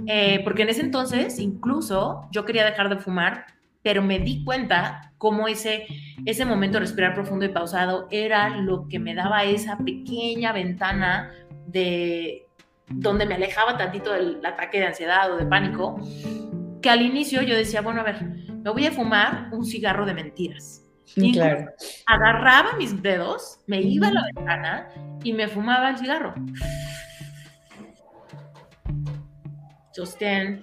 [0.05, 3.47] eh, porque en ese entonces incluso yo quería dejar de fumar,
[3.87, 5.87] pero me di cuenta cómo ese,
[6.25, 11.31] ese momento de respirar profundo y pausado era lo que me daba esa pequeña ventana
[11.67, 12.49] de
[12.89, 16.01] donde me alejaba tantito del ataque de ansiedad o de pánico,
[16.81, 20.15] que al inicio yo decía, bueno, a ver, me voy a fumar un cigarro de
[20.15, 20.83] mentiras.
[21.15, 21.71] Y claro.
[22.07, 24.89] Agarraba mis dedos, me iba a la ventana
[25.23, 26.33] y me fumaba el cigarro.
[29.93, 30.61] Sostén.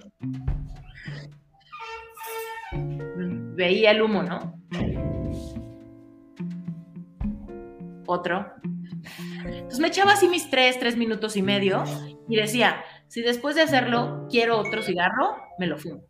[3.55, 4.61] Veía el humo, ¿no?
[8.05, 8.45] Otro.
[9.45, 11.83] Entonces me echaba así mis tres, tres minutos y medio
[12.27, 16.03] y decía, si después de hacerlo quiero otro cigarro, me lo fumo.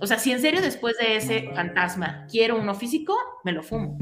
[0.00, 3.14] O sea, si en serio después de ese fantasma quiero uno físico,
[3.44, 3.98] me lo fumo.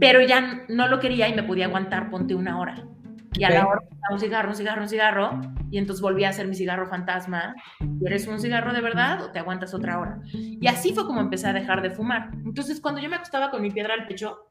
[0.00, 2.86] Pero ya no lo quería y me podía aguantar, ponte una hora.
[3.34, 5.40] Y a la hora un cigarro, un cigarro, un cigarro,
[5.70, 7.54] y entonces volví a hacer mi cigarro fantasma.
[7.98, 10.20] ¿Quieres un cigarro de verdad o te aguantas otra hora?
[10.32, 12.30] Y así fue como empecé a dejar de fumar.
[12.44, 14.48] Entonces, cuando yo me acostaba con mi piedra al pecho,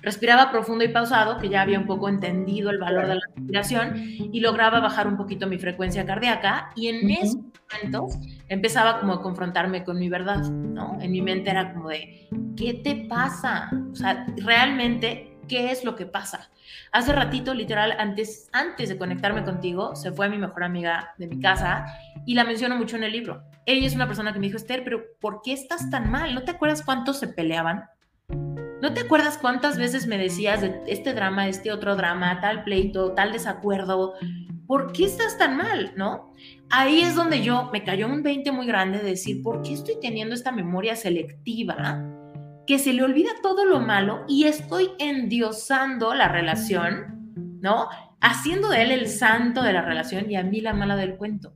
[0.00, 3.92] respiraba profundo y pausado, que ya había un poco entendido el valor de la respiración,
[3.96, 7.38] y lograba bajar un poquito mi frecuencia cardíaca, y en esos
[7.70, 10.98] momentos empezaba como a confrontarme con mi verdad, ¿no?
[11.00, 13.70] En mi mente era como de, ¿qué te pasa?
[13.92, 16.50] O sea, realmente, ¿qué es lo que pasa?
[16.92, 21.40] Hace ratito, literal, antes, antes de conectarme contigo, se fue mi mejor amiga de mi
[21.40, 21.86] casa
[22.26, 23.42] y la menciono mucho en el libro.
[23.66, 26.34] Ella es una persona que me dijo, Esther, pero ¿por qué estás tan mal?
[26.34, 27.84] ¿No te acuerdas cuántos se peleaban?
[28.82, 33.12] ¿No te acuerdas cuántas veces me decías de este drama, este otro drama, tal pleito,
[33.12, 34.14] tal desacuerdo?
[34.66, 35.92] ¿Por qué estás tan mal?
[35.96, 36.32] ¿No?
[36.68, 39.94] Ahí es donde yo me cayó un 20 muy grande de decir, ¿por qué estoy
[40.00, 42.02] teniendo esta memoria selectiva?
[42.66, 47.88] Que se le olvida todo lo malo y estoy endiosando la relación, ¿no?
[48.20, 51.52] Haciendo de él el santo de la relación y a mí la mala del cuento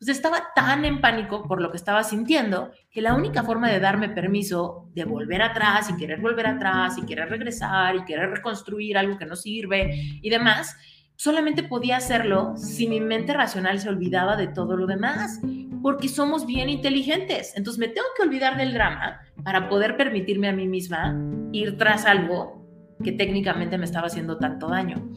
[0.00, 3.80] pues estaba tan en pánico por lo que estaba sintiendo que la única forma de
[3.80, 8.96] darme permiso de volver atrás y querer volver atrás y querer regresar y querer reconstruir
[8.96, 9.90] algo que no sirve
[10.22, 10.74] y demás,
[11.20, 15.38] solamente podía hacerlo si mi mente racional se olvidaba de todo lo demás,
[15.82, 17.52] porque somos bien inteligentes.
[17.56, 21.14] Entonces me tengo que olvidar del drama para poder permitirme a mí misma
[21.52, 22.59] ir tras algo
[23.02, 25.10] que técnicamente me estaba haciendo tanto daño.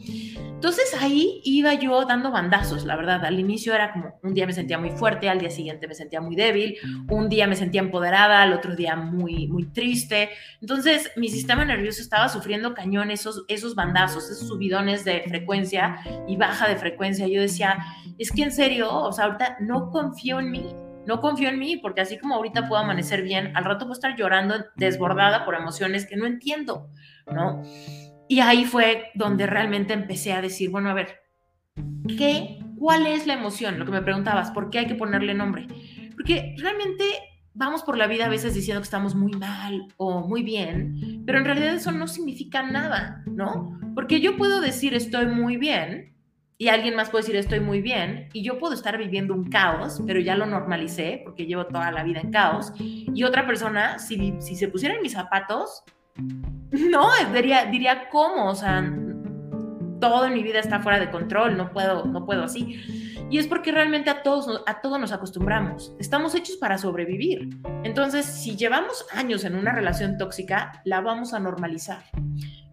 [0.64, 3.22] Entonces ahí iba yo dando bandazos, la verdad.
[3.24, 6.22] Al inicio era como un día me sentía muy fuerte, al día siguiente me sentía
[6.22, 6.76] muy débil,
[7.10, 10.30] un día me sentía empoderada, al otro día muy, muy triste.
[10.62, 16.36] Entonces mi sistema nervioso estaba sufriendo cañón esos, esos bandazos, esos subidones de frecuencia y
[16.36, 17.28] baja de frecuencia.
[17.28, 17.76] Yo decía,
[18.18, 20.74] es que en serio, o sea, ahorita no confío en mí,
[21.06, 24.16] no confío en mí, porque así como ahorita puedo amanecer bien, al rato puedo estar
[24.16, 26.88] llorando desbordada por emociones que no entiendo,
[27.26, 27.62] ¿no?
[28.28, 31.20] Y ahí fue donde realmente empecé a decir, bueno, a ver,
[32.16, 32.58] ¿qué?
[32.78, 33.78] ¿Cuál es la emoción?
[33.78, 35.66] Lo que me preguntabas, ¿por qué hay que ponerle nombre?
[36.14, 37.04] Porque realmente
[37.54, 41.38] vamos por la vida a veces diciendo que estamos muy mal o muy bien, pero
[41.38, 43.78] en realidad eso no significa nada, ¿no?
[43.94, 46.13] Porque yo puedo decir estoy muy bien
[46.64, 50.02] y alguien más puede decir estoy muy bien y yo puedo estar viviendo un caos,
[50.06, 54.32] pero ya lo normalicé porque llevo toda la vida en caos y otra persona, si,
[54.40, 55.82] si se pusiera en mis zapatos,
[56.72, 58.82] no, diría, diría cómo, o sea,
[60.00, 62.80] todo mi vida está fuera de control, no puedo, no puedo así.
[63.30, 65.94] Y es porque realmente a todos, a todos nos acostumbramos.
[65.98, 67.48] Estamos hechos para sobrevivir.
[67.82, 72.04] Entonces, si llevamos años en una relación tóxica, la vamos a normalizar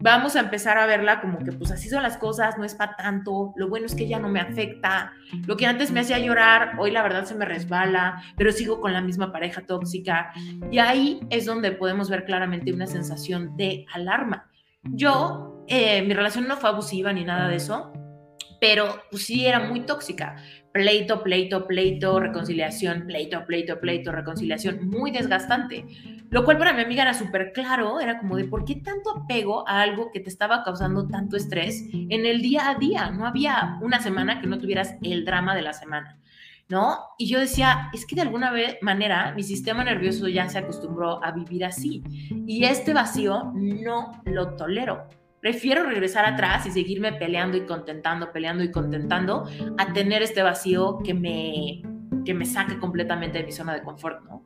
[0.02, 2.96] vamos a empezar a verla como que pues así son las cosas, no es para
[2.96, 5.14] tanto, lo bueno es que ya no me afecta,
[5.46, 8.94] lo que antes me hacía llorar, hoy la verdad se me resbala, pero sigo con
[8.94, 10.34] la misma pareja tóxica
[10.72, 14.50] y ahí es donde podemos ver claramente una sensación de alarma.
[14.84, 17.94] Yo, eh, mi relación no fue abusiva ni nada de eso,
[18.62, 20.36] pero pues, sí era muy tóxica.
[20.72, 25.84] Pleito, pleito, pleito, reconciliación, pleito, pleito, pleito, reconciliación, muy desgastante.
[26.30, 29.68] Lo cual para mi amiga era súper claro, era como de por qué tanto apego
[29.68, 33.10] a algo que te estaba causando tanto estrés en el día a día.
[33.10, 36.20] No había una semana que no tuvieras el drama de la semana.
[36.70, 37.00] ¿No?
[37.18, 41.32] Y yo decía, es que de alguna manera mi sistema nervioso ya se acostumbró a
[41.32, 42.02] vivir así
[42.48, 45.10] y este vacío no lo tolero.
[45.42, 49.46] Prefiero regresar atrás y seguirme peleando y contentando, peleando y contentando,
[49.80, 51.82] a tener este vacío que me,
[52.24, 54.46] que me saque completamente de mi zona de confort, ¿no?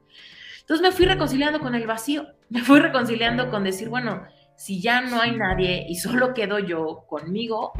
[0.61, 4.23] Entonces me fui reconciliando con el vacío, me fui reconciliando con decir, bueno,
[4.55, 7.73] si ya no hay nadie y solo quedo yo conmigo,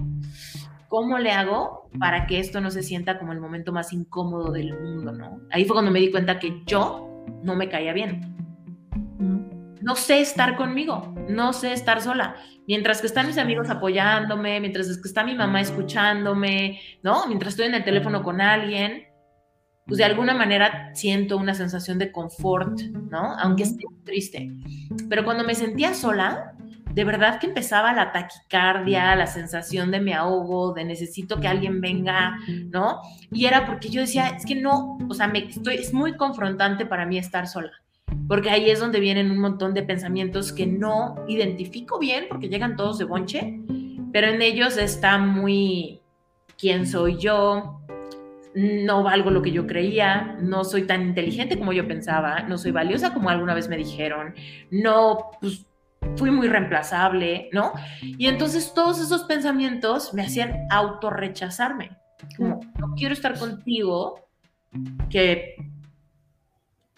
[0.90, 4.78] ¿cómo le hago para que esto no se sienta como el momento más incómodo del
[4.78, 5.40] mundo, ¿no?
[5.52, 8.35] Ahí fue cuando me di cuenta que yo no me caía bien.
[9.86, 12.38] No sé estar conmigo, no sé estar sola.
[12.68, 17.28] Mientras que están mis amigos apoyándome, mientras que está mi mamá escuchándome, ¿no?
[17.28, 19.04] Mientras estoy en el teléfono con alguien,
[19.86, 23.38] pues de alguna manera siento una sensación de confort, ¿no?
[23.38, 24.52] Aunque esté triste.
[25.08, 26.56] Pero cuando me sentía sola,
[26.92, 31.80] de verdad que empezaba la taquicardia, la sensación de me ahogo, de necesito que alguien
[31.80, 32.40] venga,
[32.72, 33.02] ¿no?
[33.32, 36.88] Y era porque yo decía, es que no, o sea, me estoy, es muy confrontante
[36.88, 37.85] para mí estar sola.
[38.28, 42.76] Porque ahí es donde vienen un montón de pensamientos que no identifico bien, porque llegan
[42.76, 43.60] todos de bonche,
[44.12, 46.02] pero en ellos está muy
[46.58, 47.82] quién soy yo,
[48.56, 52.72] no valgo lo que yo creía, no soy tan inteligente como yo pensaba, no soy
[52.72, 54.34] valiosa como alguna vez me dijeron,
[54.72, 55.66] no, pues
[56.16, 57.74] fui muy reemplazable, ¿no?
[58.02, 61.98] Y entonces todos esos pensamientos me hacían autorrechazarme,
[62.38, 64.26] como, no quiero estar contigo,
[65.10, 65.56] que,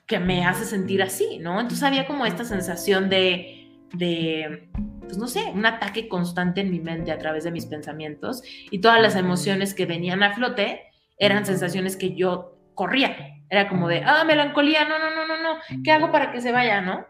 [0.08, 1.60] que me hace sentir así, ¿no?
[1.60, 4.70] Entonces había como esta sensación de, de
[5.02, 8.42] pues no sé, un ataque constante en mi mente a través de mis pensamientos
[8.72, 10.84] y todas las emociones que venían a flote
[11.18, 13.16] eran sensaciones que yo corría.
[13.50, 16.52] Era como de, ah, melancolía, no, no, no, no, no, ¿qué hago para que se
[16.52, 17.06] vaya, no?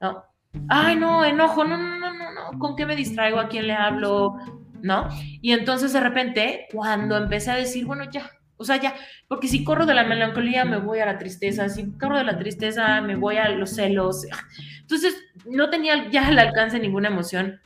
[0.00, 0.24] No.
[0.68, 3.38] Ay, no, enojo, no, no, no, no, no, ¿con qué me distraigo?
[3.38, 4.36] ¿A quién le hablo?
[4.82, 5.08] ¿No?
[5.40, 8.94] Y entonces de repente, cuando empecé a decir, bueno, ya, o sea, ya,
[9.26, 12.38] porque si corro de la melancolía me voy a la tristeza, si corro de la
[12.38, 14.26] tristeza me voy a los celos.
[14.82, 17.58] Entonces, no tenía ya al alcance ninguna emoción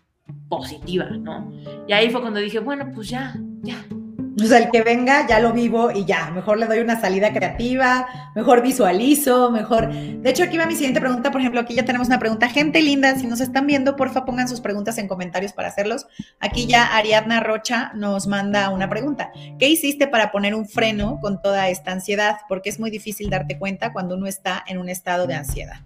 [0.49, 1.53] positiva, ¿no?
[1.89, 3.85] Y ahí fue cuando dije, bueno, pues ya, ya,
[4.43, 7.33] o sea, el que venga ya lo vivo y ya, mejor le doy una salida
[7.33, 9.93] creativa, mejor visualizo, mejor.
[9.93, 12.49] De hecho, aquí va mi siguiente pregunta, por ejemplo, aquí ya tenemos una pregunta.
[12.49, 16.07] Gente linda, si nos están viendo, porfa pongan sus preguntas en comentarios para hacerlos.
[16.41, 19.31] Aquí ya Ariadna Rocha nos manda una pregunta.
[19.59, 22.39] ¿Qué hiciste para poner un freno con toda esta ansiedad?
[22.49, 25.77] Porque es muy difícil darte cuenta cuando uno está en un estado de ansiedad.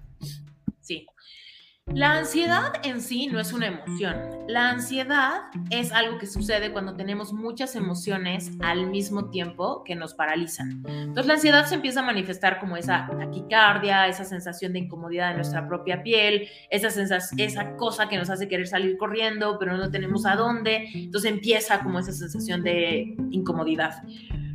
[1.94, 4.16] La ansiedad en sí no es una emoción.
[4.46, 10.14] La ansiedad es algo que sucede cuando tenemos muchas emociones al mismo tiempo que nos
[10.14, 10.82] paralizan.
[10.86, 15.36] Entonces la ansiedad se empieza a manifestar como esa taquicardia, esa sensación de incomodidad en
[15.36, 16.88] nuestra propia piel, esa,
[17.36, 20.88] esa cosa que nos hace querer salir corriendo, pero no tenemos a dónde.
[20.94, 24.02] Entonces empieza como esa sensación de incomodidad.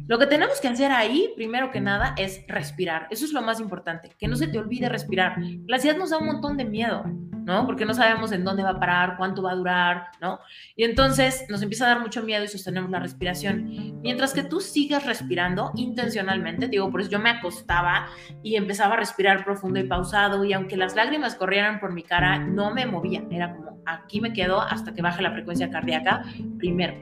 [0.06, 3.08] Lo que tenemos que hacer ahí, primero que nada, es respirar.
[3.10, 5.38] Eso es lo más importante, que no se te olvide respirar.
[5.66, 7.66] La ansiedad nos da un montón de miedo, ¿no?
[7.66, 10.40] Porque no sabemos en dónde va a parar, cuánto va a durar, ¿no?
[10.76, 14.02] Y entonces nos empieza a dar mucho miedo y sostenemos la respiración.
[14.02, 18.08] Mientras que tú sigas respirando intencionalmente, digo, por eso yo me acostaba
[18.42, 22.40] y empezaba a respirar profundo y pausado y aunque las lágrimas corrieran por mi cara,
[22.40, 23.24] no me movía.
[23.32, 26.24] Era como, aquí me quedo hasta que baje la frecuencia cardíaca
[26.58, 26.94] primero.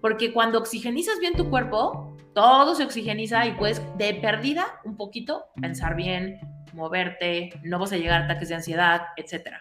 [0.00, 5.46] Porque cuando oxigenizas bien tu cuerpo, todo se oxigeniza y puedes de perdida un poquito
[5.58, 6.38] pensar bien,
[6.74, 9.56] moverte, no vas a llegar a ataques de ansiedad, etc.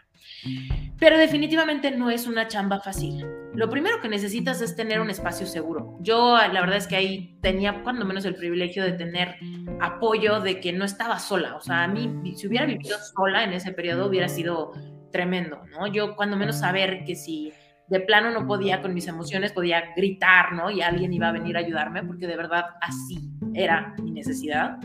[0.99, 3.25] Pero definitivamente no es una chamba fácil.
[3.53, 5.97] Lo primero que necesitas es tener un espacio seguro.
[6.01, 9.37] Yo la verdad es que ahí tenía cuando menos el privilegio de tener
[9.79, 11.55] apoyo de que no estaba sola.
[11.55, 14.73] O sea, a mí si hubiera vivido sola en ese periodo hubiera sido
[15.13, 15.87] tremendo, ¿no?
[15.87, 17.53] Yo cuando menos saber que si
[17.87, 20.71] de plano no podía con mis emociones, podía gritar, ¿no?
[20.71, 24.79] Y alguien iba a venir a ayudarme porque de verdad así era mi necesidad.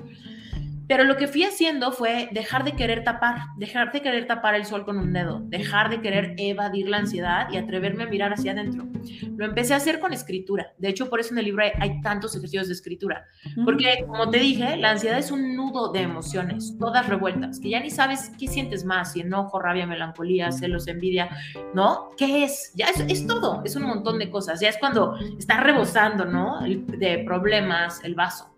[0.90, 4.64] Pero lo que fui haciendo fue dejar de querer tapar, dejar de querer tapar el
[4.64, 8.50] sol con un dedo, dejar de querer evadir la ansiedad y atreverme a mirar hacia
[8.50, 8.88] adentro.
[9.36, 10.72] Lo empecé a hacer con escritura.
[10.78, 13.24] De hecho, por eso en el libro hay, tantos ejercicios de escritura.
[13.64, 17.78] Porque, como te dije, la ansiedad es un nudo de emociones, todas revueltas, que ya
[17.78, 21.30] ni sabes qué sientes más, si enojo, rabia, melancolía, celos, envidia,
[21.72, 22.10] ¿no?
[22.16, 22.72] ¿Qué es?
[22.74, 24.58] Ya es, es todo, es un montón de cosas.
[24.58, 26.62] Ya es cuando está rebosando, ¿no?
[26.62, 28.50] de problemas el vaso.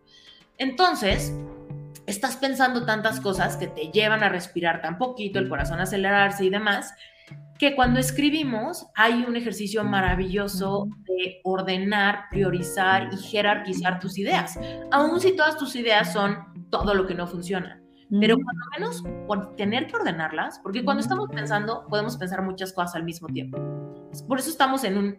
[0.56, 1.34] Entonces,
[2.12, 6.44] estás pensando tantas cosas que te llevan a respirar tan poquito, el corazón a acelerarse
[6.44, 6.94] y demás,
[7.58, 14.58] que cuando escribimos hay un ejercicio maravilloso de ordenar, priorizar y jerarquizar tus ideas,
[14.90, 17.80] aun si todas tus ideas son todo lo que no funciona.
[18.20, 22.96] Pero cuando menos por tener que ordenarlas, porque cuando estamos pensando podemos pensar muchas cosas
[22.96, 23.58] al mismo tiempo.
[24.28, 25.18] Por eso estamos en un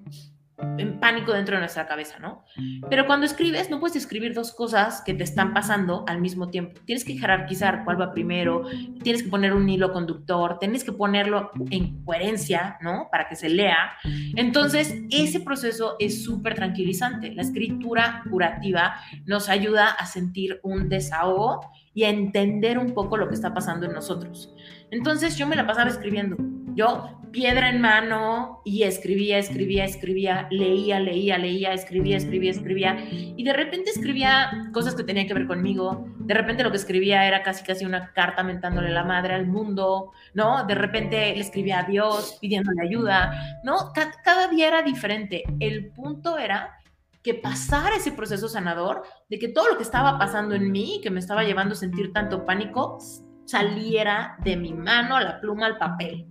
[0.77, 2.43] en pánico dentro de nuestra cabeza, ¿no?
[2.89, 6.79] Pero cuando escribes, no puedes escribir dos cosas que te están pasando al mismo tiempo.
[6.85, 8.63] Tienes que jerarquizar cuál va primero,
[9.03, 13.07] tienes que poner un hilo conductor, tienes que ponerlo en coherencia, ¿no?
[13.11, 13.91] Para que se lea.
[14.35, 17.33] Entonces, ese proceso es súper tranquilizante.
[17.33, 18.95] La escritura curativa
[19.25, 23.85] nos ayuda a sentir un desahogo y a entender un poco lo que está pasando
[23.85, 24.53] en nosotros.
[24.89, 26.37] Entonces, yo me la pasaba escribiendo
[26.75, 33.43] yo, piedra en mano, y escribía, escribía, escribía, leía, leía, leía, escribía, escribía, escribía, y
[33.43, 37.43] de repente escribía cosas que tenían que ver conmigo, de repente lo que escribía era
[37.43, 40.65] casi casi una carta mentándole la madre al mundo, ¿no?
[40.65, 43.91] De repente le escribía a Dios pidiéndole ayuda, ¿no?
[43.93, 45.43] Cada, día era diferente.
[45.59, 46.77] El punto era
[47.21, 51.09] que pasar ese proceso sanador, de que todo lo que estaba pasando en mí, que
[51.09, 52.99] me estaba llevando a sentir tanto pánico,
[53.45, 56.27] saliera de mi mano a la pluma al papel.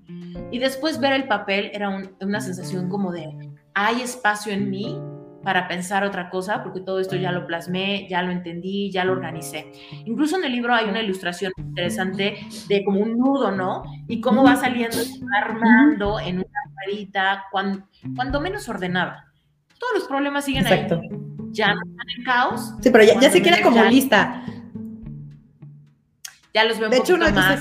[0.50, 1.90] Y después ver el papel era
[2.20, 3.28] una sensación como de,
[3.74, 4.98] hay espacio en mí
[5.42, 9.12] para pensar otra cosa, porque todo esto ya lo plasmé, ya lo entendí, ya lo
[9.12, 9.72] organicé.
[10.04, 12.36] Incluso en el libro hay una ilustración interesante
[12.68, 13.82] de como un nudo, ¿no?
[14.08, 14.98] Y cómo va saliendo,
[15.36, 19.32] armando en una varita, cuando, cuando menos ordenada.
[19.78, 21.00] Todos los problemas siguen Exacto.
[21.00, 21.08] ahí.
[21.50, 22.74] Ya no están en caos.
[22.80, 24.42] Sí, pero ya, se queda como lista.
[26.55, 27.61] Ya los veo de hecho, uno de más.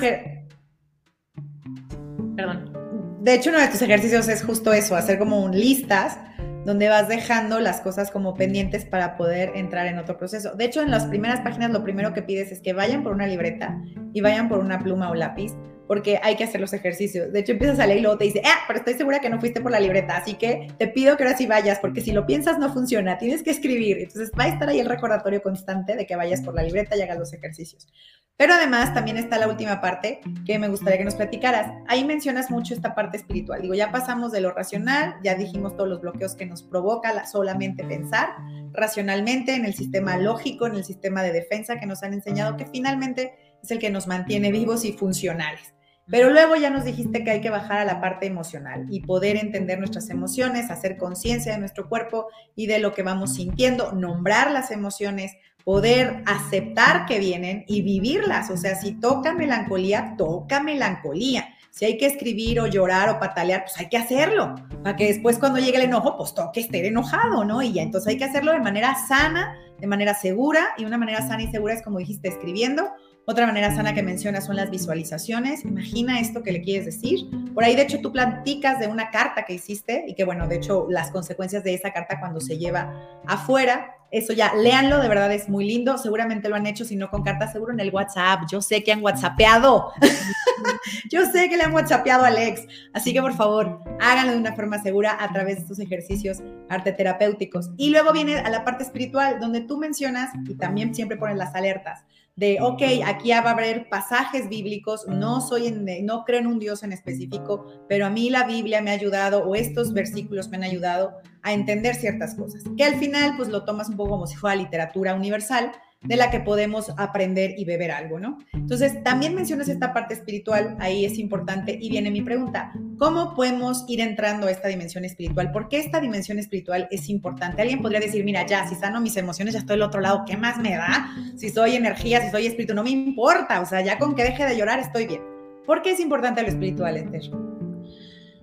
[2.35, 3.17] Perdón.
[3.21, 6.17] De hecho, uno de tus ejercicios es justo eso, hacer como un listas
[6.65, 10.55] donde vas dejando las cosas como pendientes para poder entrar en otro proceso.
[10.55, 13.27] De hecho, en las primeras páginas lo primero que pides es que vayan por una
[13.27, 13.81] libreta
[14.13, 15.53] y vayan por una pluma o lápiz
[15.91, 17.33] porque hay que hacer los ejercicios.
[17.33, 19.41] De hecho, empiezas a leer y luego te dice, ah, pero estoy segura que no
[19.41, 22.25] fuiste por la libreta, así que te pido que ahora sí vayas, porque si lo
[22.25, 23.97] piensas no funciona, tienes que escribir.
[23.97, 27.01] Entonces va a estar ahí el recordatorio constante de que vayas por la libreta y
[27.01, 27.89] hagas los ejercicios.
[28.37, 31.71] Pero además también está la última parte que me gustaría que nos platicaras.
[31.87, 33.61] Ahí mencionas mucho esta parte espiritual.
[33.61, 37.83] Digo, ya pasamos de lo racional, ya dijimos todos los bloqueos que nos provoca solamente
[37.83, 38.29] pensar
[38.73, 42.65] racionalmente en el sistema lógico, en el sistema de defensa que nos han enseñado que
[42.65, 45.73] finalmente es el que nos mantiene vivos y funcionales.
[46.11, 49.37] Pero luego ya nos dijiste que hay que bajar a la parte emocional y poder
[49.37, 54.51] entender nuestras emociones, hacer conciencia de nuestro cuerpo y de lo que vamos sintiendo, nombrar
[54.51, 58.49] las emociones, poder aceptar que vienen y vivirlas.
[58.49, 61.49] O sea, si toca melancolía, toca melancolía.
[61.71, 65.39] Si hay que escribir o llorar o patalear, pues hay que hacerlo, para que después
[65.39, 67.61] cuando llegue el enojo, pues toque estar enojado, ¿no?
[67.61, 71.25] Y ya, entonces hay que hacerlo de manera sana, de manera segura, y una manera
[71.25, 72.89] sana y segura es como dijiste, escribiendo
[73.25, 75.63] otra manera sana que menciona son las visualizaciones.
[75.63, 77.29] Imagina esto que le quieres decir.
[77.53, 80.55] Por ahí, de hecho, tú platicas de una carta que hiciste y que, bueno, de
[80.55, 85.31] hecho, las consecuencias de esa carta cuando se lleva afuera, eso ya, léanlo, de verdad
[85.31, 85.99] es muy lindo.
[85.99, 88.41] Seguramente lo han hecho, si no con carta, seguro en el WhatsApp.
[88.51, 89.93] Yo sé que han WhatsAppeado.
[91.11, 92.65] Yo sé que le han WhatsAppeado a Alex.
[92.93, 96.91] Así que, por favor, háganlo de una forma segura a través de estos ejercicios arte
[96.91, 97.69] terapéuticos.
[97.77, 101.53] Y luego viene a la parte espiritual, donde tú mencionas y también siempre pones las
[101.53, 102.03] alertas
[102.41, 106.57] de, ok, aquí va a haber pasajes bíblicos, no soy en, no creo en un
[106.57, 110.57] Dios en específico, pero a mí la Biblia me ha ayudado o estos versículos me
[110.57, 111.13] han ayudado
[111.43, 114.55] a entender ciertas cosas, que al final pues lo tomas un poco como si fuera
[114.55, 115.71] literatura universal,
[116.01, 118.39] de la que podemos aprender y beber algo, ¿no?
[118.53, 123.85] Entonces, también mencionas esta parte espiritual, ahí es importante y viene mi pregunta, ¿cómo podemos
[123.87, 125.51] ir entrando a esta dimensión espiritual?
[125.51, 127.61] ¿Por qué esta dimensión espiritual es importante?
[127.61, 130.37] Alguien podría decir, mira, ya, si sano mis emociones, ya estoy del otro lado, ¿qué
[130.37, 131.11] más me da?
[131.37, 134.45] Si soy energía, si soy espíritu, no me importa, o sea, ya con que deje
[134.45, 135.21] de llorar estoy bien.
[135.65, 137.50] ¿Por qué es importante lo espiritual, Esther?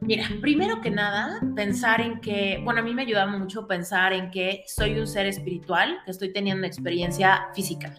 [0.01, 4.31] Mira, primero que nada, pensar en que, bueno, a mí me ayuda mucho pensar en
[4.31, 7.95] que soy un ser espiritual, que estoy teniendo experiencia física,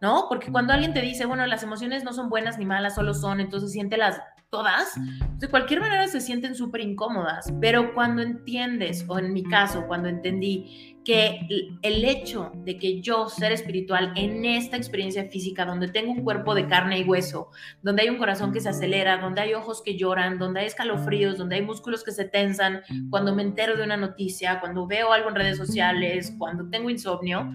[0.00, 0.26] ¿no?
[0.28, 3.40] Porque cuando alguien te dice, bueno, las emociones no son buenas ni malas, solo son,
[3.40, 4.94] entonces siéntelas todas,
[5.38, 10.08] de cualquier manera se sienten súper incómodas, pero cuando entiendes, o en mi caso, cuando
[10.08, 11.46] entendí que
[11.82, 16.54] el hecho de que yo, ser espiritual, en esta experiencia física, donde tengo un cuerpo
[16.54, 17.50] de carne y hueso,
[17.82, 21.36] donde hay un corazón que se acelera, donde hay ojos que lloran, donde hay escalofríos,
[21.36, 25.28] donde hay músculos que se tensan, cuando me entero de una noticia, cuando veo algo
[25.28, 27.52] en redes sociales, cuando tengo insomnio,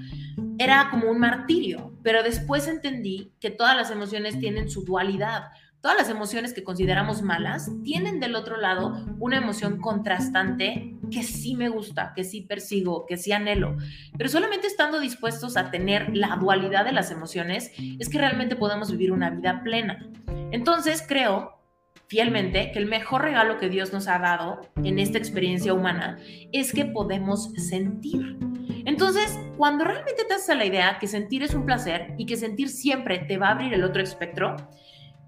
[0.60, 5.46] era como un martirio, pero después entendí que todas las emociones tienen su dualidad.
[5.82, 11.56] Todas las emociones que consideramos malas tienen del otro lado una emoción contrastante que sí
[11.56, 13.78] me gusta, que sí persigo, que sí anhelo.
[14.18, 18.92] Pero solamente estando dispuestos a tener la dualidad de las emociones es que realmente podemos
[18.92, 20.10] vivir una vida plena.
[20.52, 21.60] Entonces creo
[22.08, 26.18] fielmente que el mejor regalo que Dios nos ha dado en esta experiencia humana
[26.52, 28.38] es que podemos sentir.
[28.86, 32.70] Entonces, cuando realmente te haces la idea que sentir es un placer y que sentir
[32.70, 34.56] siempre te va a abrir el otro espectro,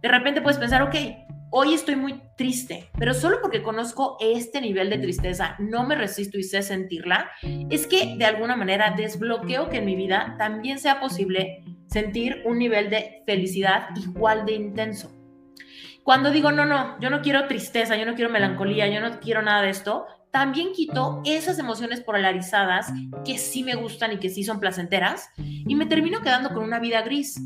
[0.02, 0.96] de repente puedes pensar, ok,
[1.52, 6.40] hoy estoy muy triste, pero solo porque conozco este nivel de tristeza, no me resisto
[6.40, 7.30] y sé sentirla,
[7.70, 12.58] es que de alguna manera desbloqueo que en mi vida también sea posible sentir un
[12.58, 15.12] nivel de felicidad igual de intenso.
[16.04, 19.42] Cuando digo, no, no, yo no quiero tristeza, yo no quiero melancolía, yo no quiero
[19.42, 22.92] nada de esto, también quito esas emociones polarizadas
[23.26, 26.80] que sí me gustan y que sí son placenteras y me termino quedando con una
[26.80, 27.38] vida gris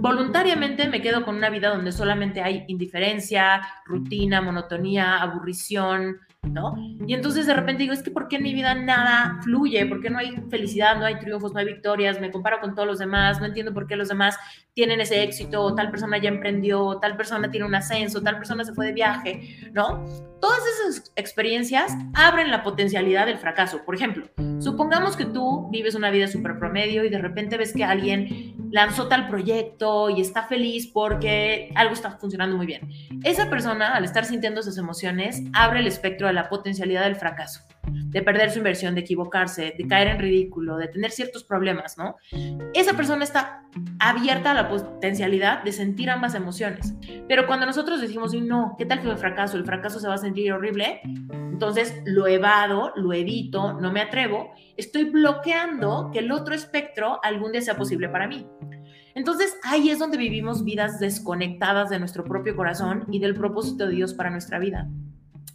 [0.00, 6.74] voluntariamente me quedo con una vida donde solamente hay indiferencia, rutina, monotonía, aburrición, ¿no?
[7.06, 9.84] Y entonces de repente digo, es que ¿por qué en mi vida nada fluye?
[9.84, 12.18] ¿Por qué no hay felicidad, no hay triunfos, no hay victorias?
[12.18, 14.38] Me comparo con todos los demás, no entiendo por qué los demás
[14.72, 18.72] tienen ese éxito, tal persona ya emprendió, tal persona tiene un ascenso, tal persona se
[18.72, 20.02] fue de viaje, ¿no?
[20.40, 23.84] Todas esas experiencias abren la potencialidad del fracaso.
[23.84, 24.26] Por ejemplo,
[24.60, 29.08] supongamos que tú vives una vida súper promedio y de repente ves que alguien lanzó
[29.08, 32.88] tal proyecto y está feliz porque algo está funcionando muy bien.
[33.24, 37.60] Esa persona, al estar sintiendo esas emociones, abre el espectro de la potencialidad del fracaso.
[37.84, 42.16] De perder su inversión, de equivocarse, de caer en ridículo, de tener ciertos problemas, ¿no?
[42.74, 43.62] Esa persona está
[43.98, 46.94] abierta a la potencialidad de sentir ambas emociones.
[47.28, 49.56] Pero cuando nosotros decimos, no, ¿qué tal que el fracaso?
[49.56, 51.00] El fracaso se va a sentir horrible.
[51.30, 54.52] Entonces lo evado, lo evito, no me atrevo.
[54.76, 58.46] Estoy bloqueando que el otro espectro algún día sea posible para mí.
[59.14, 63.94] Entonces ahí es donde vivimos vidas desconectadas de nuestro propio corazón y del propósito de
[63.94, 64.88] Dios para nuestra vida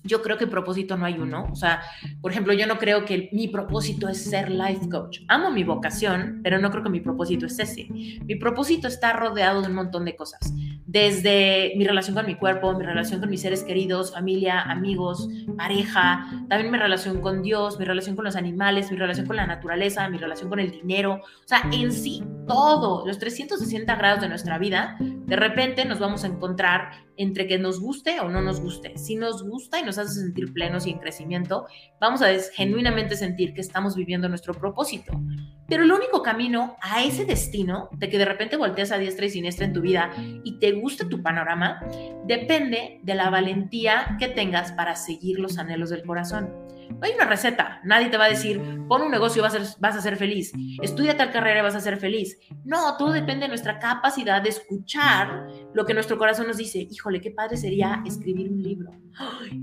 [0.05, 1.47] yo creo que propósito no hay uno.
[1.51, 1.81] O sea,
[2.21, 5.19] por ejemplo, yo no creo que mi propósito es ser life coach.
[5.27, 7.87] Amo mi vocación, pero no creo que mi propósito es ese.
[7.89, 10.53] Mi propósito está rodeado de un montón de cosas.
[10.85, 15.27] Desde mi relación con mi cuerpo, mi relación con mis seres queridos, familia, amigos,
[15.57, 19.47] pareja, también mi relación con Dios, mi relación con los animales, mi relación con la
[19.47, 21.15] naturaleza, mi relación con el dinero.
[21.15, 26.23] O sea, en sí, todo, los 360 grados de nuestra vida, de repente nos vamos
[26.23, 28.97] a encontrar entre que nos guste o no nos guste.
[28.97, 31.65] Si nos gusta y nos hace sentir plenos y en crecimiento,
[31.99, 35.19] vamos a genuinamente sentir que estamos viviendo nuestro propósito.
[35.67, 39.29] Pero el único camino a ese destino, de que de repente volteas a diestra y
[39.29, 40.11] siniestra en tu vida
[40.43, 41.81] y te guste tu panorama,
[42.25, 46.53] depende de la valentía que tengas para seguir los anhelos del corazón.
[47.01, 47.81] Hay una receta.
[47.83, 50.17] Nadie te va a decir, pon un negocio y vas a, ser, vas a ser
[50.17, 50.53] feliz.
[50.81, 52.39] Estudia tal carrera y vas a ser feliz.
[52.63, 56.87] No, todo depende de nuestra capacidad de escuchar lo que nuestro corazón nos dice.
[56.89, 58.91] Híjole, qué padre sería escribir un libro.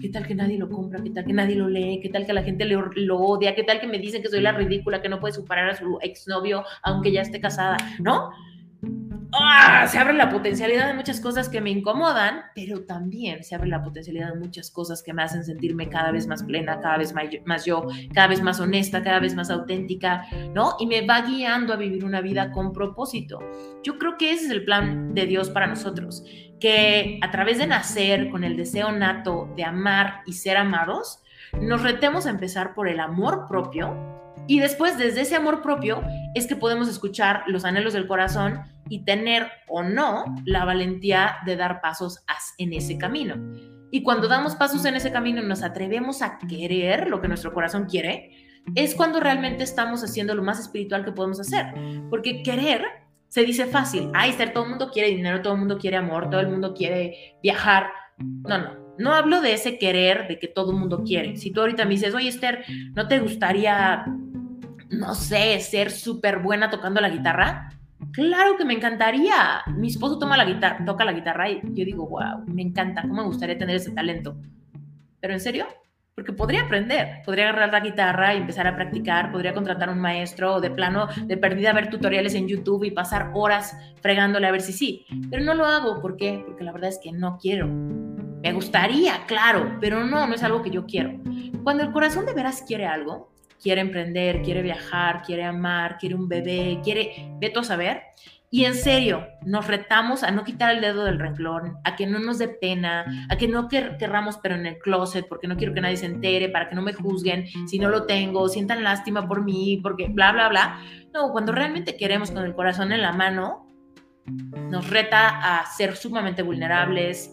[0.00, 1.02] ¿Qué tal que nadie lo compra?
[1.02, 2.00] ¿Qué tal que nadie lo lee?
[2.02, 3.54] ¿Qué tal que la gente lo, lo odia?
[3.54, 5.98] ¿Qué tal que me dicen que soy la ridícula, que no puede superar a su
[6.00, 7.76] exnovio aunque ya esté casada?
[7.98, 8.30] ¿No?
[9.34, 9.86] ¡Ah!
[9.88, 13.82] se abre la potencialidad de muchas cosas que me incomodan, pero también se abre la
[13.82, 17.14] potencialidad de muchas cosas que me hacen sentirme cada vez más plena, cada vez
[17.46, 20.24] más, yo, cada vez más honesta, cada vez más auténtica,
[20.54, 20.76] ¿no?
[20.78, 23.38] Y me va guiando a vivir una vida con propósito.
[23.82, 26.24] Yo creo que ese es el plan de Dios para nosotros,
[26.60, 31.22] que a través de nacer con el deseo nato de amar y ser amados,
[31.60, 34.11] nos retemos a empezar por el amor propio
[34.46, 36.02] y después, desde ese amor propio,
[36.34, 41.56] es que podemos escuchar los anhelos del corazón y tener o no la valentía de
[41.56, 42.24] dar pasos
[42.58, 43.36] en ese camino.
[43.90, 47.52] Y cuando damos pasos en ese camino y nos atrevemos a querer lo que nuestro
[47.52, 48.30] corazón quiere,
[48.74, 51.66] es cuando realmente estamos haciendo lo más espiritual que podemos hacer.
[52.08, 52.84] Porque querer
[53.28, 54.10] se dice fácil.
[54.14, 56.74] Ay, ser, todo el mundo quiere dinero, todo el mundo quiere amor, todo el mundo
[56.74, 57.88] quiere viajar.
[58.18, 58.82] No, no.
[58.98, 61.36] No hablo de ese querer de que todo el mundo quiere.
[61.36, 62.64] Si tú ahorita me dices, oye Esther,
[62.94, 64.04] ¿no te gustaría
[64.92, 67.70] no sé, ser súper buena tocando la guitarra,
[68.12, 69.62] claro que me encantaría.
[69.76, 73.22] Mi esposo toma la guitarra, toca la guitarra y yo digo, wow, me encanta, cómo
[73.22, 74.36] me gustaría tener ese talento.
[75.20, 75.66] Pero en serio,
[76.14, 80.56] porque podría aprender, podría agarrar la guitarra y empezar a practicar, podría contratar un maestro
[80.56, 84.60] o de plano, de perdida, ver tutoriales en YouTube y pasar horas fregándole a ver
[84.60, 85.06] si sí.
[85.30, 86.42] Pero no lo hago, ¿por qué?
[86.46, 87.66] Porque la verdad es que no quiero.
[87.68, 91.18] Me gustaría, claro, pero no, no es algo que yo quiero.
[91.62, 93.31] Cuando el corazón de veras quiere algo,
[93.62, 98.02] quiere emprender, quiere viajar, quiere amar, quiere un bebé, quiere, veto a saber.
[98.50, 102.18] Y en serio, nos retamos a no quitar el dedo del renglón, a que no
[102.18, 105.80] nos dé pena, a que no querramos pero en el closet, porque no quiero que
[105.80, 109.42] nadie se entere, para que no me juzguen si no lo tengo, sientan lástima por
[109.42, 110.80] mí, porque bla, bla, bla.
[111.14, 113.68] No, cuando realmente queremos con el corazón en la mano,
[114.26, 117.32] nos reta a ser sumamente vulnerables,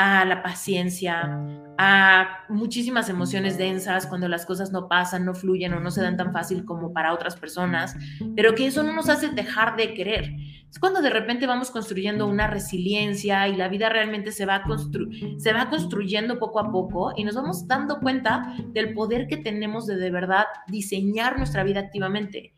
[0.00, 1.38] a la paciencia,
[1.76, 6.16] a muchísimas emociones densas cuando las cosas no pasan, no fluyen o no se dan
[6.16, 7.94] tan fácil como para otras personas,
[8.34, 10.34] pero que eso no nos hace dejar de querer.
[10.70, 14.64] Es cuando de repente vamos construyendo una resiliencia y la vida realmente se va,
[15.36, 19.86] se va construyendo poco a poco y nos vamos dando cuenta del poder que tenemos
[19.86, 22.54] de de verdad diseñar nuestra vida activamente.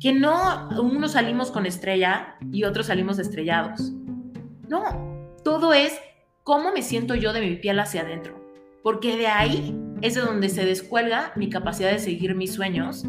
[0.00, 3.92] Que no unos salimos con estrella y otros salimos estrellados.
[4.66, 6.00] No, todo es
[6.50, 8.34] cómo me siento yo de mi piel hacia adentro
[8.82, 9.72] porque de ahí
[10.02, 13.04] es de donde se descuelga mi capacidad de seguir mis sueños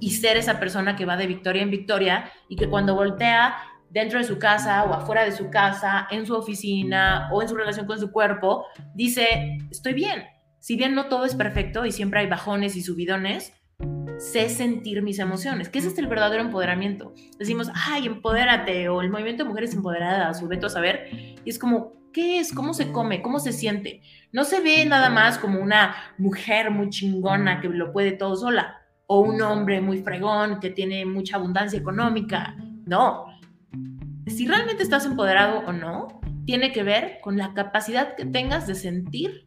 [0.00, 3.54] y ser esa persona que va de victoria en victoria y que cuando voltea
[3.90, 7.56] dentro de su casa o afuera de su casa, en su oficina o en su
[7.56, 10.24] relación con su cuerpo, dice, estoy bien.
[10.58, 13.52] Si bien no todo es perfecto y siempre hay bajones y subidones,
[14.16, 17.12] sé sentir mis emociones, que ese es el verdadero empoderamiento.
[17.38, 21.10] Decimos, ay, empodérate, o el movimiento de mujeres empoderadas, o veto a saber,
[21.44, 22.50] y es como, ¿qué es?
[22.50, 23.20] ¿Cómo se come?
[23.20, 24.00] ¿Cómo se siente?
[24.32, 28.80] No se ve nada más como una mujer muy chingona que lo puede todo sola,
[29.06, 32.56] o un hombre muy fregón que tiene mucha abundancia económica.
[32.86, 33.26] No.
[34.26, 38.76] Si realmente estás empoderado o no, tiene que ver con la capacidad que tengas de
[38.76, 39.46] sentir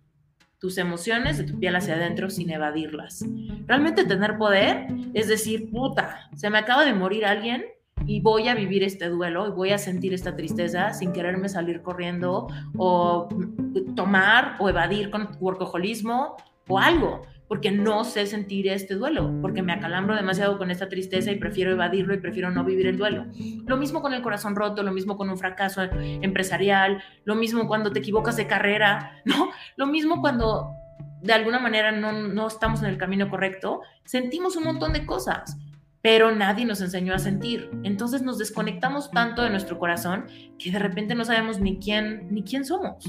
[0.59, 3.26] tus emociones de tu piel hacia adentro sin evadirlas.
[3.65, 7.65] Realmente tener poder es decir, puta, se me acaba de morir alguien
[8.06, 11.82] y voy a vivir este duelo y voy a sentir esta tristeza sin quererme salir
[11.82, 12.47] corriendo
[12.78, 13.30] o
[13.95, 16.38] tomar o evadir con workaholismo
[16.68, 17.22] o algo.
[17.47, 21.72] porque no sé sentir este duelo, porque me acalambro demasiado con esta tristeza y prefiero
[21.72, 23.26] evadirlo y prefiero no vivir el duelo.
[23.66, 27.91] Lo mismo con el corazón roto, lo mismo con un fracaso empresarial, lo mismo cuando
[27.91, 29.50] te equivocas de carrera, ¿no?
[29.78, 30.76] Lo mismo cuando
[31.24, 35.58] de alguna manera no, no estamos en el camino correcto, sentimos un montón de cosas
[36.02, 37.70] pero nadie nos enseñó a sentir.
[37.84, 40.26] Entonces nos desconectamos tanto de nuestro corazón
[40.58, 43.06] que de repente no sabemos ni quién ni quién somos,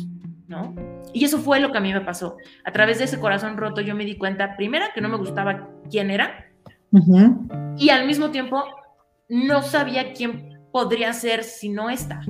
[0.48, 0.74] ¿no?
[1.12, 2.36] Y eso fue lo que a mí me pasó.
[2.64, 5.68] A través de ese corazón roto yo me di cuenta, primera, que no me gustaba
[5.88, 6.46] quién era
[7.76, 8.64] y al mismo tiempo
[9.28, 12.20] no sabía quién podría ser si no está.